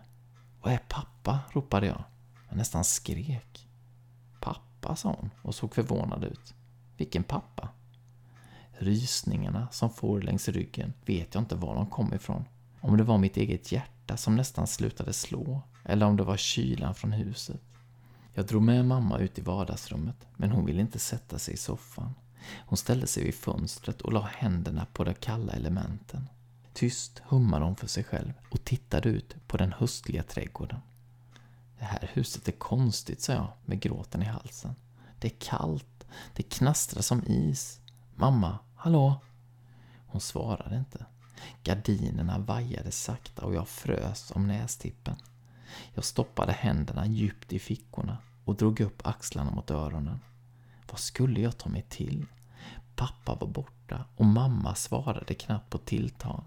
[0.63, 1.41] Vad är pappa?
[1.53, 2.05] ropade jag.
[2.49, 3.69] Jag nästan skrek.
[4.41, 6.55] Pappa, sa hon och såg förvånad ut.
[6.97, 7.69] Vilken pappa?
[8.79, 12.45] Rysningarna som for längs ryggen vet jag inte var de kom ifrån.
[12.81, 16.95] Om det var mitt eget hjärta som nästan slutade slå, eller om det var kylan
[16.95, 17.61] från huset.
[18.35, 22.15] Jag drog med mamma ut i vardagsrummet, men hon ville inte sätta sig i soffan.
[22.67, 26.29] Hon ställde sig vid fönstret och la händerna på de kalla elementen.
[26.73, 30.81] Tyst hummade hon för sig själv och tittade ut på den höstliga trädgården.
[31.79, 34.75] Det här huset är konstigt, sa jag med gråten i halsen.
[35.19, 37.81] Det är kallt, det knastrar som is.
[38.15, 39.21] Mamma, hallå?
[40.07, 41.07] Hon svarade inte.
[41.63, 45.17] Gardinerna vajade sakta och jag frös om nästippen.
[45.95, 50.21] Jag stoppade händerna djupt i fickorna och drog upp axlarna mot öronen.
[50.91, 52.27] Vad skulle jag ta mig till?
[52.97, 56.45] Pappa var borta och mamma svarade knappt på tilltal.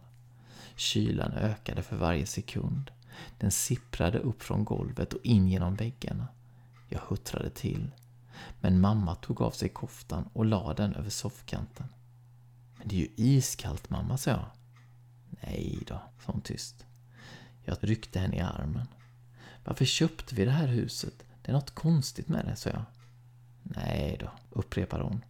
[0.76, 2.92] Kylan ökade för varje sekund.
[3.38, 6.28] Den sipprade upp från golvet och in genom väggarna.
[6.90, 7.92] Jag huttrade till.
[8.60, 11.88] Men mamma tog av sig koftan och la den över soffkanten.
[12.78, 14.46] Men det är ju iskallt mamma, sa jag.
[15.42, 16.86] Nej då, sa hon tyst.
[17.64, 18.88] Jag ryckte henne i armen.
[19.64, 21.26] Varför köpte vi det här huset?
[21.42, 22.84] Det är något konstigt med det, sa jag.
[23.64, 25.26] Nej då, upprepade hon.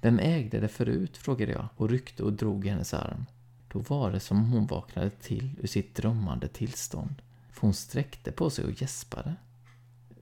[0.00, 1.16] Vem ägde det förut?
[1.16, 3.26] frågade jag och ryckte och drog i hennes arm.
[3.68, 7.22] Då var det som om hon vaknade till ur sitt drömmande tillstånd.
[7.50, 9.34] För hon sträckte på sig och gäspade.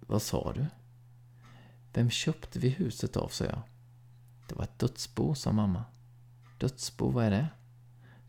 [0.00, 0.66] Vad sa du?
[1.92, 3.62] Vem köpte vi huset av, sa jag.
[4.48, 5.84] Det var ett dödsbo, sa mamma.
[6.58, 7.48] Dödsbo, vad är det?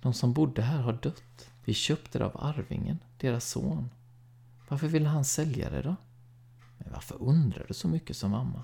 [0.01, 1.49] De som bodde här har dött.
[1.65, 3.89] Vi köpte det av Arvingen, deras son.
[4.67, 5.95] Varför ville han sälja det då?
[6.77, 8.63] Men varför undrar du så mycket, som mamma.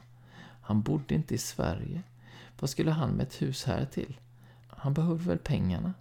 [0.62, 2.04] Han bodde inte i Sverige.
[2.60, 4.20] Vad skulle han med ett hus här till?
[4.68, 5.94] Han behövde väl pengarna?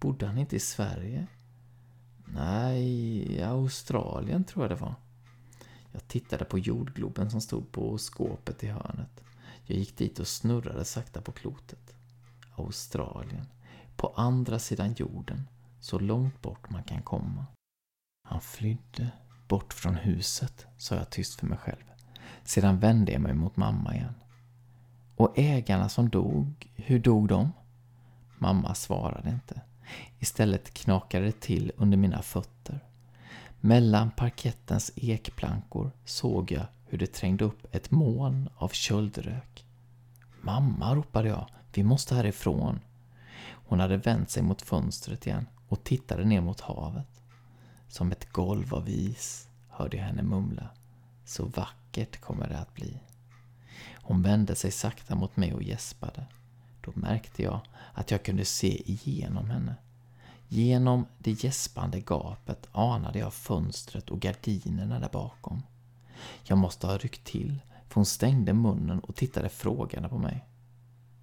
[0.00, 1.26] Bodde han inte i Sverige?
[2.24, 2.82] Nej,
[3.32, 4.94] i Australien tror jag det var.
[5.92, 9.24] Jag tittade på jordgloben som stod på skåpet i hörnet.
[9.66, 11.94] Jag gick dit och snurrade sakta på klotet.
[12.56, 13.46] Australien.
[13.96, 15.48] På andra sidan jorden.
[15.80, 17.46] Så långt bort man kan komma.
[18.28, 19.10] Han flydde
[19.48, 21.84] bort från huset, sa jag tyst för mig själv.
[22.44, 24.14] Sedan vände jag mig mot mamma igen.
[25.16, 27.52] Och ägarna som dog, hur dog de?
[28.38, 29.60] Mamma svarade inte.
[30.18, 32.80] Istället knakade det till under mina fötter.
[33.60, 39.66] Mellan parkettens ekplankor såg jag hur det trängde upp ett moln av köldrök.
[40.40, 42.80] Mamma, ropade jag, vi måste härifrån.
[43.66, 47.22] Hon hade vänt sig mot fönstret igen och tittade ner mot havet.
[47.88, 50.68] Som ett golv av is, hörde jag henne mumla.
[51.24, 53.00] Så vackert kommer det att bli.
[53.94, 56.26] Hon vände sig sakta mot mig och gäspade.
[56.80, 57.60] Då märkte jag
[57.92, 59.74] att jag kunde se igenom henne.
[60.48, 65.62] Genom det gäspande gapet anade jag fönstret och gardinerna där bakom.
[66.44, 70.44] Jag måste ha ryckt till, för hon stängde munnen och tittade frågande på mig.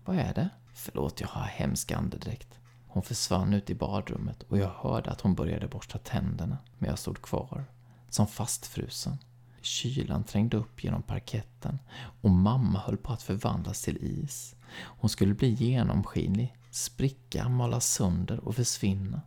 [0.06, 0.50] Vad är det?
[0.74, 2.60] Förlåt, jag har hemsk andedräkt.
[2.88, 7.00] Hon försvann ut i badrummet och jag hörde att hon började borsta tänderna, men jag
[7.00, 7.66] stod kvar,
[8.10, 9.18] som fastfrusen.
[9.62, 11.80] Kylan trängde upp genom parketten
[12.22, 14.56] och mamma höll på att förvandlas till is.
[14.74, 19.22] Hon skulle bli genomskinlig, spricka, malas sönder och försvinna.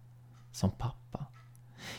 [0.53, 1.26] Som pappa.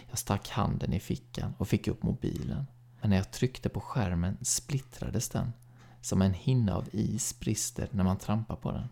[0.09, 2.65] Jag stack handen i fickan och fick upp mobilen.
[3.01, 5.53] Men när jag tryckte på skärmen splittrades den.
[6.01, 8.87] Som en hinna av is brister när man trampar på den.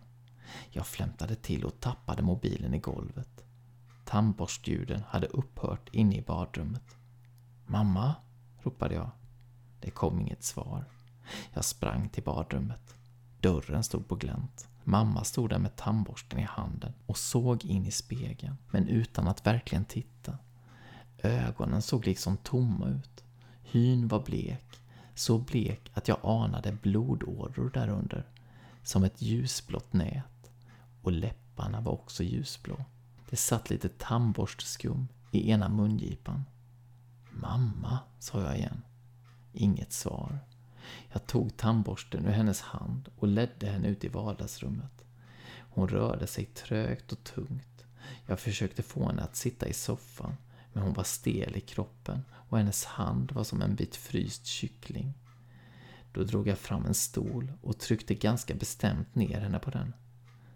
[0.70, 3.44] Jag flämtade till och tappade mobilen i golvet.
[4.04, 6.96] Tandborstljuden hade upphört inne i badrummet.
[7.66, 8.14] Mamma?
[8.62, 9.10] ropade jag.
[9.80, 10.84] Det kom inget svar.
[11.52, 12.94] Jag sprang till badrummet.
[13.40, 14.68] Dörren stod på glänt.
[14.84, 19.46] Mamma stod där med tandborsten i handen och såg in i spegeln, men utan att
[19.46, 20.38] verkligen titta.
[21.18, 23.24] Ögonen såg liksom tomma ut.
[23.62, 24.80] Hyn var blek,
[25.14, 28.26] så blek att jag anade blodådror därunder,
[28.82, 30.33] som ett ljusblått nät.
[31.04, 32.84] Och läpparna var också ljusblå.
[33.30, 36.44] Det satt lite tandborstskum i ena mungipan.
[37.30, 38.82] Mamma, sa jag igen.
[39.52, 40.38] Inget svar.
[41.12, 45.04] Jag tog tandborsten ur hennes hand och ledde henne ut i vardagsrummet.
[45.58, 47.84] Hon rörde sig trögt och tungt.
[48.26, 50.36] Jag försökte få henne att sitta i soffan,
[50.72, 55.14] men hon var stel i kroppen och hennes hand var som en bit fryst kyckling.
[56.12, 59.92] Då drog jag fram en stol och tryckte ganska bestämt ner henne på den.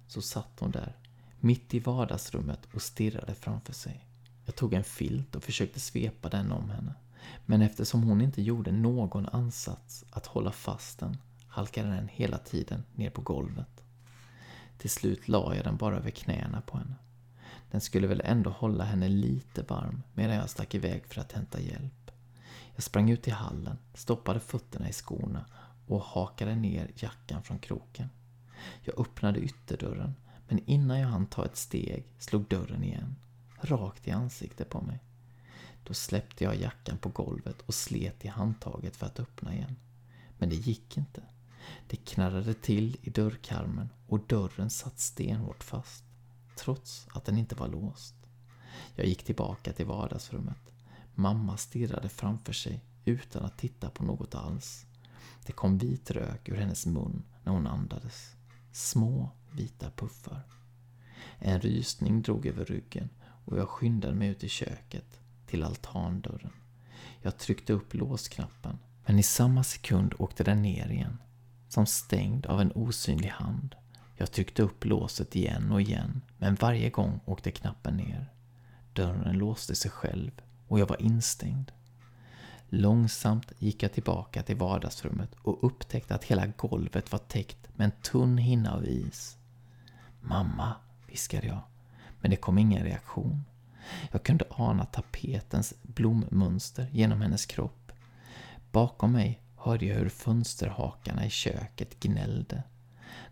[0.09, 0.97] Så satt hon där,
[1.41, 4.05] mitt i vardagsrummet och stirrade framför sig.
[4.45, 6.95] Jag tog en filt och försökte svepa den om henne.
[7.47, 11.17] Men eftersom hon inte gjorde någon ansats att hålla fast den
[11.49, 13.83] halkade den hela tiden ner på golvet.
[14.79, 16.95] Till slut la jag den bara över knäna på henne.
[17.71, 21.61] Den skulle väl ändå hålla henne lite varm medan jag stack iväg för att hämta
[21.61, 22.11] hjälp.
[22.75, 25.45] Jag sprang ut i hallen, stoppade fötterna i skorna
[25.87, 28.09] och hakade ner jackan från kroken.
[28.83, 30.15] Jag öppnade ytterdörren,
[30.49, 33.17] men innan jag hann ta ett steg slog dörren igen,
[33.61, 34.99] rakt i ansiktet på mig.
[35.85, 39.77] Då släppte jag jackan på golvet och slet i handtaget för att öppna igen.
[40.39, 41.23] Men det gick inte.
[41.87, 46.05] Det knarrade till i dörrkarmen och dörren satt stenhårt fast,
[46.57, 48.15] trots att den inte var låst.
[48.95, 50.73] Jag gick tillbaka till vardagsrummet.
[51.15, 54.87] Mamma stirrade framför sig utan att titta på något alls.
[55.47, 58.35] Det kom vit rök ur hennes mun när hon andades.
[58.73, 60.43] Små vita puffar.
[61.39, 63.09] En rysning drog över ryggen
[63.45, 66.53] och jag skyndade mig ut i köket till altandörren.
[67.23, 71.19] Jag tryckte upp låsknappen, men i samma sekund åkte den ner igen,
[71.69, 73.75] som stängd av en osynlig hand.
[74.17, 78.33] Jag tryckte upp låset igen och igen, men varje gång åkte knappen ner.
[78.93, 80.31] Dörren låste sig själv
[80.69, 81.73] och jag var instängd.
[82.71, 88.03] Långsamt gick jag tillbaka till vardagsrummet och upptäckte att hela golvet var täckt med en
[88.03, 89.37] tunn hinna av is.
[90.21, 90.75] Mamma,
[91.07, 91.61] viskade jag,
[92.21, 93.45] men det kom ingen reaktion.
[94.11, 97.93] Jag kunde ana tapetens blommönster genom hennes kropp.
[98.73, 102.63] Bakom mig hörde jag hur fönsterhakarna i köket gnällde.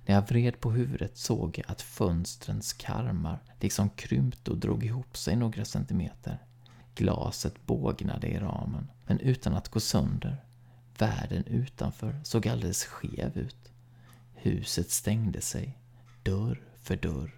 [0.06, 5.16] När jag vred på huvudet såg jag att fönstrens karmar liksom krympte och drog ihop
[5.16, 6.38] sig några centimeter.
[6.96, 10.44] Glaset bågnade i ramen, men utan att gå sönder.
[10.98, 13.72] Världen utanför såg alldeles skev ut.
[14.34, 15.78] Huset stängde sig,
[16.22, 17.34] dörr för dörr,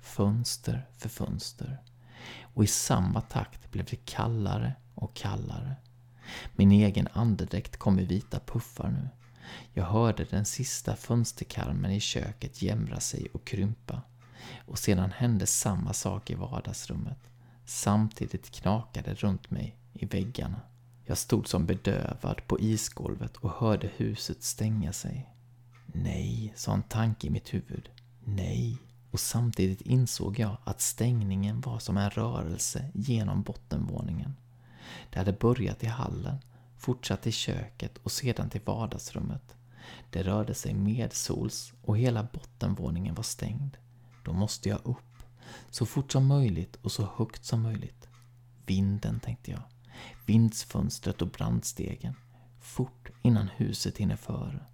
[0.00, 1.82] fönster för fönster.
[2.42, 5.76] Och i samma takt blev det kallare och kallare.
[6.56, 9.08] Min egen andedräkt kom i vita puffar nu.
[9.72, 14.02] Jag hörde den sista fönsterkarmen i köket jämra sig och krympa.
[14.66, 17.29] Och sedan hände samma sak i vardagsrummet.
[17.70, 20.60] Samtidigt knakade runt mig i väggarna.
[21.04, 25.34] Jag stod som bedövad på isgolvet och hörde huset stänga sig.
[25.86, 27.90] Nej, sa en tanke i mitt huvud.
[28.24, 28.78] Nej.
[29.10, 34.36] Och samtidigt insåg jag att stängningen var som en rörelse genom bottenvåningen.
[35.10, 36.36] Det hade börjat i hallen,
[36.78, 39.54] fortsatt i köket och sedan till vardagsrummet.
[40.10, 43.76] Det rörde sig medsols och hela bottenvåningen var stängd.
[44.24, 45.09] Då måste jag upp.
[45.70, 48.08] Så fort som möjligt och så högt som möjligt.
[48.66, 49.62] Vinden, tänkte jag.
[50.26, 52.14] Vindsfönstret och brandstegen.
[52.60, 54.64] Fort innan huset hinner före.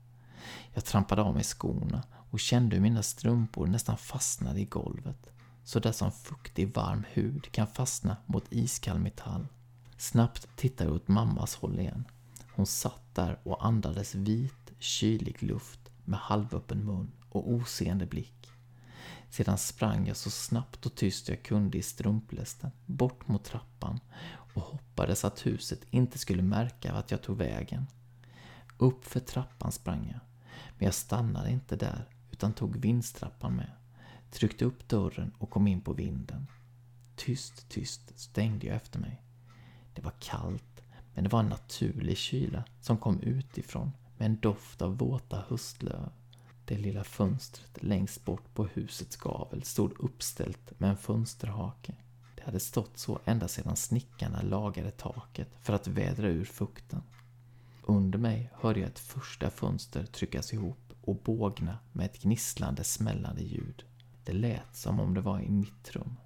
[0.74, 5.30] Jag trampade av mig skorna och kände hur mina strumpor nästan fastnade i golvet.
[5.64, 9.46] Så där som fuktig varm hud kan fastna mot iskall metall.
[9.96, 12.04] Snabbt tittade jag åt mammas håll igen.
[12.52, 18.50] Hon satt där och andades vit, kylig luft med halvöppen mun och oseende blick.
[19.30, 24.00] Sedan sprang jag så snabbt och tyst jag kunde i strumplästen, bort mot trappan
[24.54, 27.86] och hoppades att huset inte skulle märka att jag tog vägen.
[28.78, 30.20] Upp för trappan sprang jag,
[30.78, 33.70] men jag stannade inte där utan tog vindstrappan med,
[34.30, 36.46] tryckte upp dörren och kom in på vinden.
[37.16, 39.22] Tyst, tyst stängde jag efter mig.
[39.94, 40.82] Det var kallt,
[41.14, 46.10] men det var en naturlig kyla som kom utifrån med en doft av våta höstlöv.
[46.68, 51.94] Det lilla fönstret längst bort på husets gavel stod uppställt med en fönsterhake.
[52.34, 57.02] Det hade stått så ända sedan snickarna lagade taket för att vädra ur fukten.
[57.82, 63.42] Under mig hörde jag ett första fönster tryckas ihop och bågna med ett gnisslande smällande
[63.42, 63.84] ljud.
[64.24, 66.16] Det lät som om det var i mitt rum.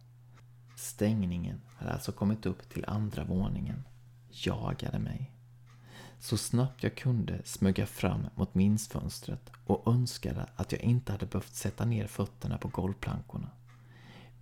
[0.77, 3.85] Stängningen hade alltså kommit upp till andra våningen,
[4.31, 5.40] jagade mig.
[6.21, 11.27] Så snabbt jag kunde smög jag fram mot minsfönstret och önskade att jag inte hade
[11.27, 13.51] behövt sätta ner fötterna på golvplankorna.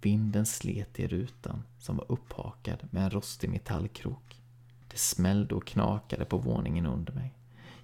[0.01, 4.43] Vinden slet i rutan som var upphakad med en rostig metallkrok.
[4.89, 7.35] Det smällde och knakade på våningen under mig.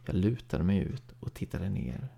[0.04, 2.08] Jag lutade mig ut och tittade ner.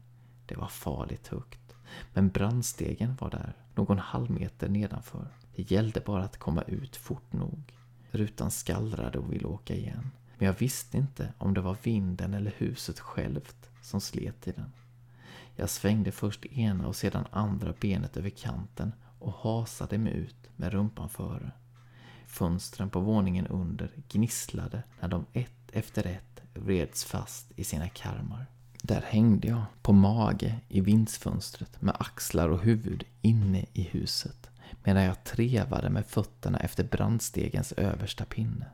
[0.47, 1.75] Det var farligt högt.
[2.13, 5.29] Men brandstegen var där, någon halv meter nedanför.
[5.57, 7.75] Det gällde bara att komma ut fort nog.
[8.11, 10.11] Rutan skallrade och ville åka igen.
[10.39, 14.73] Men jag visste inte om det var vinden eller huset självt som slet i den.
[15.57, 20.73] Jag svängde först ena och sedan andra benet över kanten och hasade mig ut med
[20.73, 21.51] rumpan före.
[22.27, 28.47] Fönstren på våningen under gnisslade när de ett efter ett vreds fast i sina karmar.
[28.83, 34.51] Där hängde jag på mage i vindsfönstret med axlar och huvud inne i huset
[34.85, 38.67] medan jag trevade med fötterna efter brandstegens översta pinne.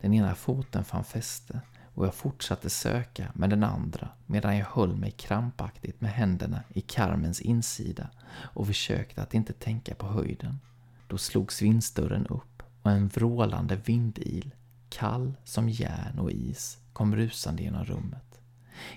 [0.00, 1.60] Den ena foten fann fäste
[1.94, 6.80] och jag fortsatte söka med den andra medan jag höll mig krampaktigt med händerna i
[6.80, 10.60] karmens insida och försökte att inte tänka på höjden.
[11.06, 14.54] Då slogs vindsdörren upp och en vrålande vindil,
[14.88, 18.40] kall som järn och is, kom rusande genom rummet.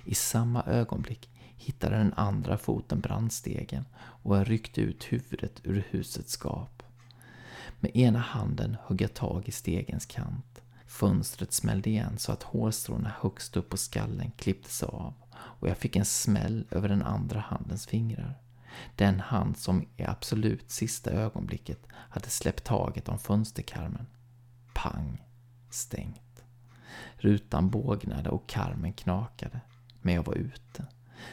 [0.06, 6.40] I samma ögonblick hittade den andra foten brandstegen och jag ryckte ut huvudet ur husets
[6.44, 6.84] gap.
[7.80, 10.63] Med ena handen högg jag tag i stegens kant.
[10.94, 15.96] Fönstret smällde igen så att hårstråna högst upp på skallen klipptes av och jag fick
[15.96, 18.42] en smäll över den andra handens fingrar.
[18.96, 24.06] Den hand som i absolut sista ögonblicket hade släppt taget om fönsterkarmen.
[24.74, 25.24] Pang!
[25.70, 26.44] Stängt.
[27.18, 29.60] Rutan bågnade och karmen knakade.
[30.02, 30.86] Men jag var ute.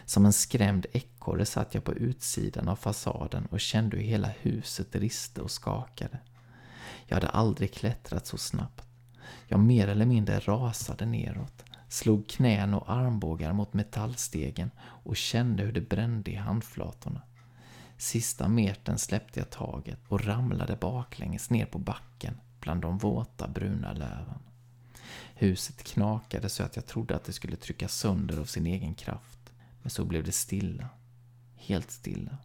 [0.04, 4.96] Som en skrämd ekorre satt jag på utsidan av fasaden och kände hur hela huset
[4.96, 6.18] riste och skakade.
[7.06, 8.89] Jag hade aldrig klättrat så snabbt.
[9.48, 15.72] Jag mer eller mindre rasade neråt, slog knän och armbågar mot metallstegen och kände hur
[15.72, 17.22] det brände i handflatorna.
[17.96, 23.92] Sista metern släppte jag taget och ramlade baklänges ner på backen bland de våta bruna
[23.92, 24.38] löven.
[25.34, 29.52] Huset knakade så att jag trodde att det skulle trycka sönder av sin egen kraft.
[29.82, 30.88] Men så blev det stilla.
[31.56, 32.38] Helt stilla.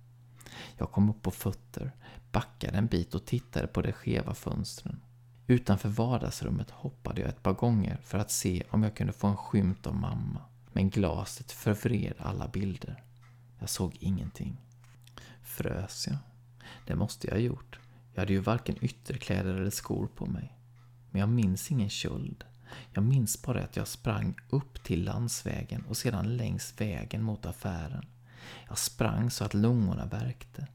[0.78, 1.92] Jag kom upp på fötter,
[2.32, 5.02] backade en bit och tittade på de skeva fönstren.
[5.48, 9.38] Utanför vardagsrummet hoppade jag ett par gånger för att se om jag kunde få en
[9.38, 10.42] skymt av mamma.
[10.72, 13.04] Men glaset förvred alla bilder.
[13.60, 14.58] Jag såg ingenting.
[15.44, 16.18] Frös jag?
[16.88, 17.80] Det måste jag ha gjort.
[18.14, 20.58] Jag hade ju varken ytterkläder eller skor på mig.
[21.12, 22.44] Men jag minns ingen köld.
[22.94, 28.06] Jag minns bara att jag sprang upp till landsvägen och sedan längs vägen mot affären.
[28.68, 30.68] Jag sprang så att lungorna värkte.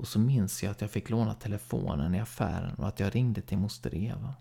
[0.00, 3.40] Och så minns jag att jag fick låna telefonen i affären och att jag ringde
[3.40, 4.34] till moster Eva.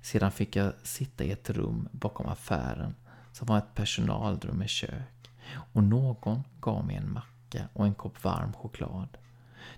[0.00, 2.94] Sedan fick jag sitta i ett rum bakom affären
[3.32, 5.30] som var ett personalrum med kök.
[5.72, 9.08] Och någon gav mig en macka och en kopp varm choklad.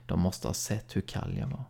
[0.06, 1.64] De måste ha sett hur kall jag var.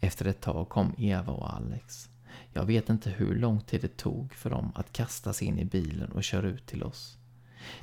[0.00, 2.08] Efter ett tag kom Eva och Alex.
[2.52, 5.64] Jag vet inte hur lång tid det tog för dem att kasta sig in i
[5.64, 7.18] bilen och köra ut till oss.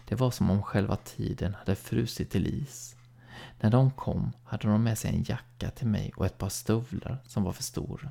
[0.07, 2.95] Det var som om själva tiden hade frusit till is.
[3.59, 7.17] När de kom hade de med sig en jacka till mig och ett par stövlar
[7.27, 8.09] som var för stora.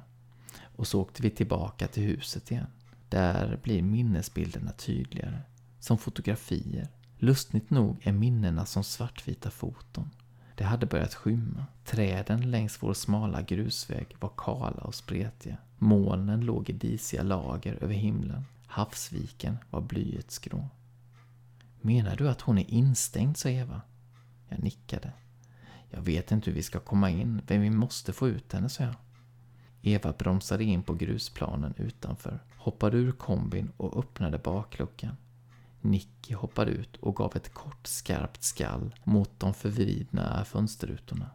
[0.77, 2.67] Och så åkte vi tillbaka till huset igen.
[3.09, 5.39] Där blir minnesbilderna tydligare.
[5.81, 6.89] Som fotografier.
[7.19, 10.11] Lustigt nog är minnena som svartvita foton.
[10.55, 11.67] Det hade börjat skymma.
[11.85, 15.57] Träden längs vår smala grusväg var kala och spretiga.
[15.79, 18.45] Molnen låg i disiga lager över himlen.
[18.67, 20.69] Havsviken var blyets grå.
[21.81, 23.81] Menar du att hon är instängd, sa Eva.
[24.49, 25.13] Jag nickade.
[25.91, 28.85] Jag vet inte hur vi ska komma in, men vi måste få ut henne, sa
[28.85, 28.95] jag.
[29.83, 35.17] Eva bromsade in på grusplanen utanför, hoppade ur kombin och öppnade bakluckan.
[35.81, 41.31] Nicky hoppade ut och gav ett kort skarpt skall mot de förvridna fönsterrutorna.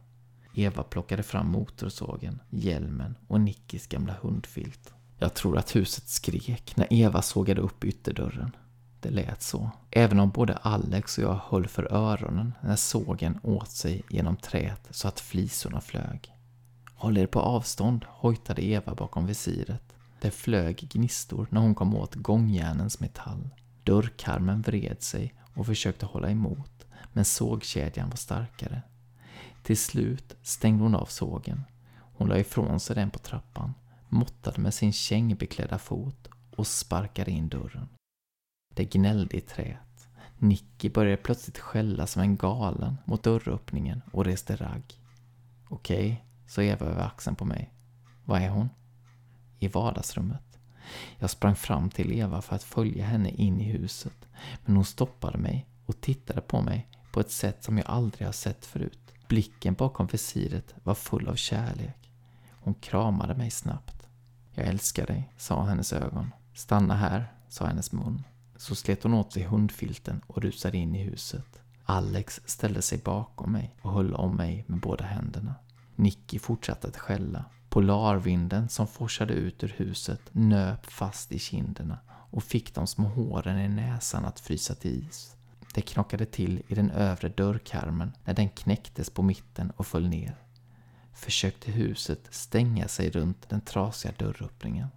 [0.53, 4.93] Eva plockade fram motorsågen, hjälmen och Nickis gamla hundfilt.
[5.17, 8.55] Jag tror att huset skrek när Eva sågade upp ytterdörren.
[9.01, 9.71] Det lät så.
[9.91, 14.87] Även om både Alex och jag höll för öronen när sågen åt sig genom träet
[14.91, 16.33] så att flisorna flög.
[16.93, 19.83] Håll er på avstånd, hojtade Eva bakom visiret.
[20.21, 23.49] Det flög gnistor när hon kom åt gångjärnens metall.
[23.83, 28.81] Dörrkarmen vred sig och försökte hålla emot, men sågkedjan var starkare.
[29.63, 31.63] Till slut stängde hon av sågen.
[32.17, 33.73] Hon la ifrån sig den på trappan,
[34.09, 37.87] måttade med sin kängbeklädda fot och sparkade in dörren.
[38.79, 40.07] Det gnällde i träet.
[40.37, 44.83] Nicky började plötsligt skälla som en galen mot dörröppningen och reste ragg.
[45.69, 47.73] Okej, sa Eva över axeln på mig.
[48.25, 48.69] Var är hon?
[49.59, 50.59] I vardagsrummet.
[51.17, 54.27] Jag sprang fram till Eva för att följa henne in i huset,
[54.65, 58.33] men hon stoppade mig och tittade på mig på ett sätt som jag aldrig har
[58.33, 59.13] sett förut.
[59.27, 62.11] Blicken bakom visiret var full av kärlek.
[62.51, 64.07] Hon kramade mig snabbt.
[64.53, 66.31] Jag älskar dig, sa hennes ögon.
[66.53, 68.23] Stanna här, sa hennes mun.
[68.59, 71.61] Så slet hon åt sig hundfilten och rusade in i huset.
[71.83, 75.55] Alex ställde sig bakom mig och höll om mig med båda händerna.
[75.95, 77.45] Nicky fortsatte att skälla.
[77.69, 83.59] Polarvinden som forsade ut ur huset nöp fast i kinderna och fick de små håren
[83.59, 85.35] i näsan att frysa till is.
[85.73, 90.35] Det knockade till i den övre dörrkarmen när den knäcktes på mitten och föll ner.
[91.13, 94.87] Försökte huset stänga sig runt den trasiga dörröppningen.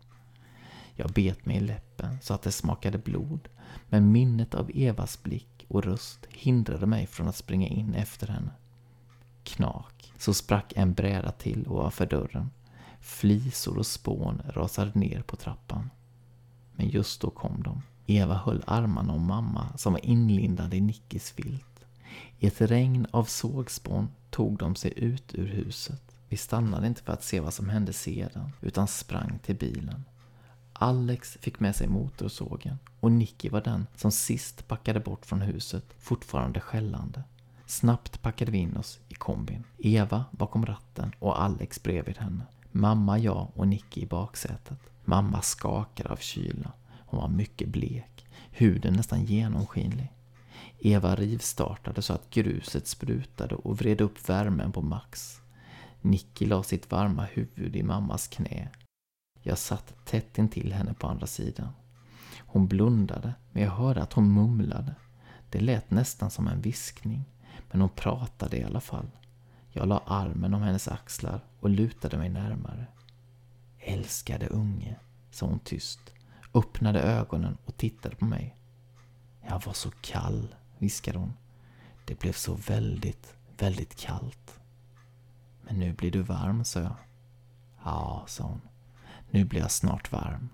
[0.95, 3.49] Jag bet mig i läppen så att det smakade blod,
[3.89, 8.51] men minnet av Evas blick och röst hindrade mig från att springa in efter henne.
[9.45, 12.51] Knak, så sprack en bräda till ovanför dörren.
[13.01, 15.91] Flisor och spån rasade ner på trappan.
[16.73, 17.83] Men just då kom de.
[18.07, 21.85] Eva höll armarna om mamma som var inlindad i Nickis filt.
[22.39, 26.03] I ett regn av sågspån tog de sig ut ur huset.
[26.29, 30.05] Vi stannade inte för att se vad som hände sedan, utan sprang till bilen.
[30.83, 35.85] Alex fick med sig motorsågen och Nicky var den som sist packade bort från huset,
[35.99, 37.23] fortfarande skällande.
[37.67, 39.65] Snabbt packade vi in oss i kombin.
[39.79, 42.47] Eva bakom ratten och Alex bredvid henne.
[42.73, 44.79] Mamma, jag och Nicky i baksätet.
[45.05, 46.73] Mamma skakade av kyla.
[47.07, 50.13] Hon var mycket blek, huden nästan genomskinlig.
[50.79, 55.41] Eva rivstartade så att gruset sprutade och vred upp värmen på max.
[56.01, 58.69] Nicky la sitt varma huvud i mammas knä.
[59.43, 61.69] Jag satt tätt intill henne på andra sidan.
[62.39, 64.95] Hon blundade, men jag hörde att hon mumlade.
[65.51, 67.25] Det lät nästan som en viskning,
[67.71, 69.11] men hon pratade i alla fall.
[69.71, 72.87] Jag la armen om hennes axlar och lutade mig närmare.
[73.79, 74.97] Älskade unge,
[75.31, 76.01] sa hon tyst,
[76.55, 78.57] öppnade ögonen och tittade på mig.
[79.49, 81.33] Jag var så kall, viskade hon.
[82.05, 84.61] Det blev så väldigt, väldigt kallt.
[85.63, 86.97] Men nu blir du varm, sa jag.
[87.85, 88.61] Ja, sa hon.
[89.35, 90.49] Nu blir jag snart varm.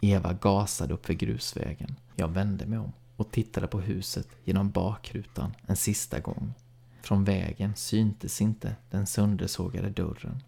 [0.00, 1.96] Eva gasade upp för grusvägen.
[2.14, 6.54] Jag vände mig om och tittade på huset genom bakrutan en sista gång.
[7.02, 10.42] Från vägen syntes inte den söndersågade dörren.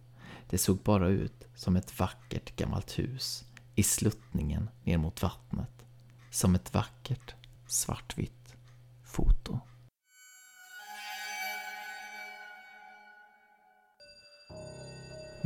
[0.51, 5.85] Det såg bara ut som ett vackert gammalt hus i sluttningen ner mot vattnet.
[6.31, 7.35] Som ett vackert
[7.67, 8.55] svartvitt
[9.05, 9.61] foto.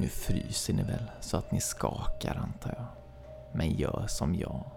[0.01, 2.86] Nu fryser ni väl så att ni skakar antar jag.
[3.53, 4.70] Men gör som jag.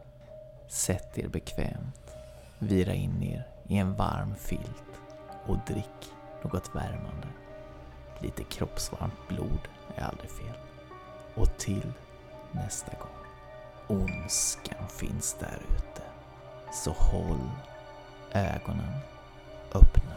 [0.68, 2.16] Sätt er bekvämt.
[2.60, 5.00] Vira in er i en varm filt
[5.46, 6.12] och drick
[6.44, 7.28] något värmande.
[8.20, 9.60] Lite kroppsvarmt blod
[9.96, 10.56] är aldrig fel.
[11.36, 11.94] Och till
[12.52, 13.18] nästa gång.
[14.00, 16.04] Ondskan finns där ute.
[16.74, 17.50] Så håll
[18.32, 19.00] ögonen
[19.74, 20.16] öppna.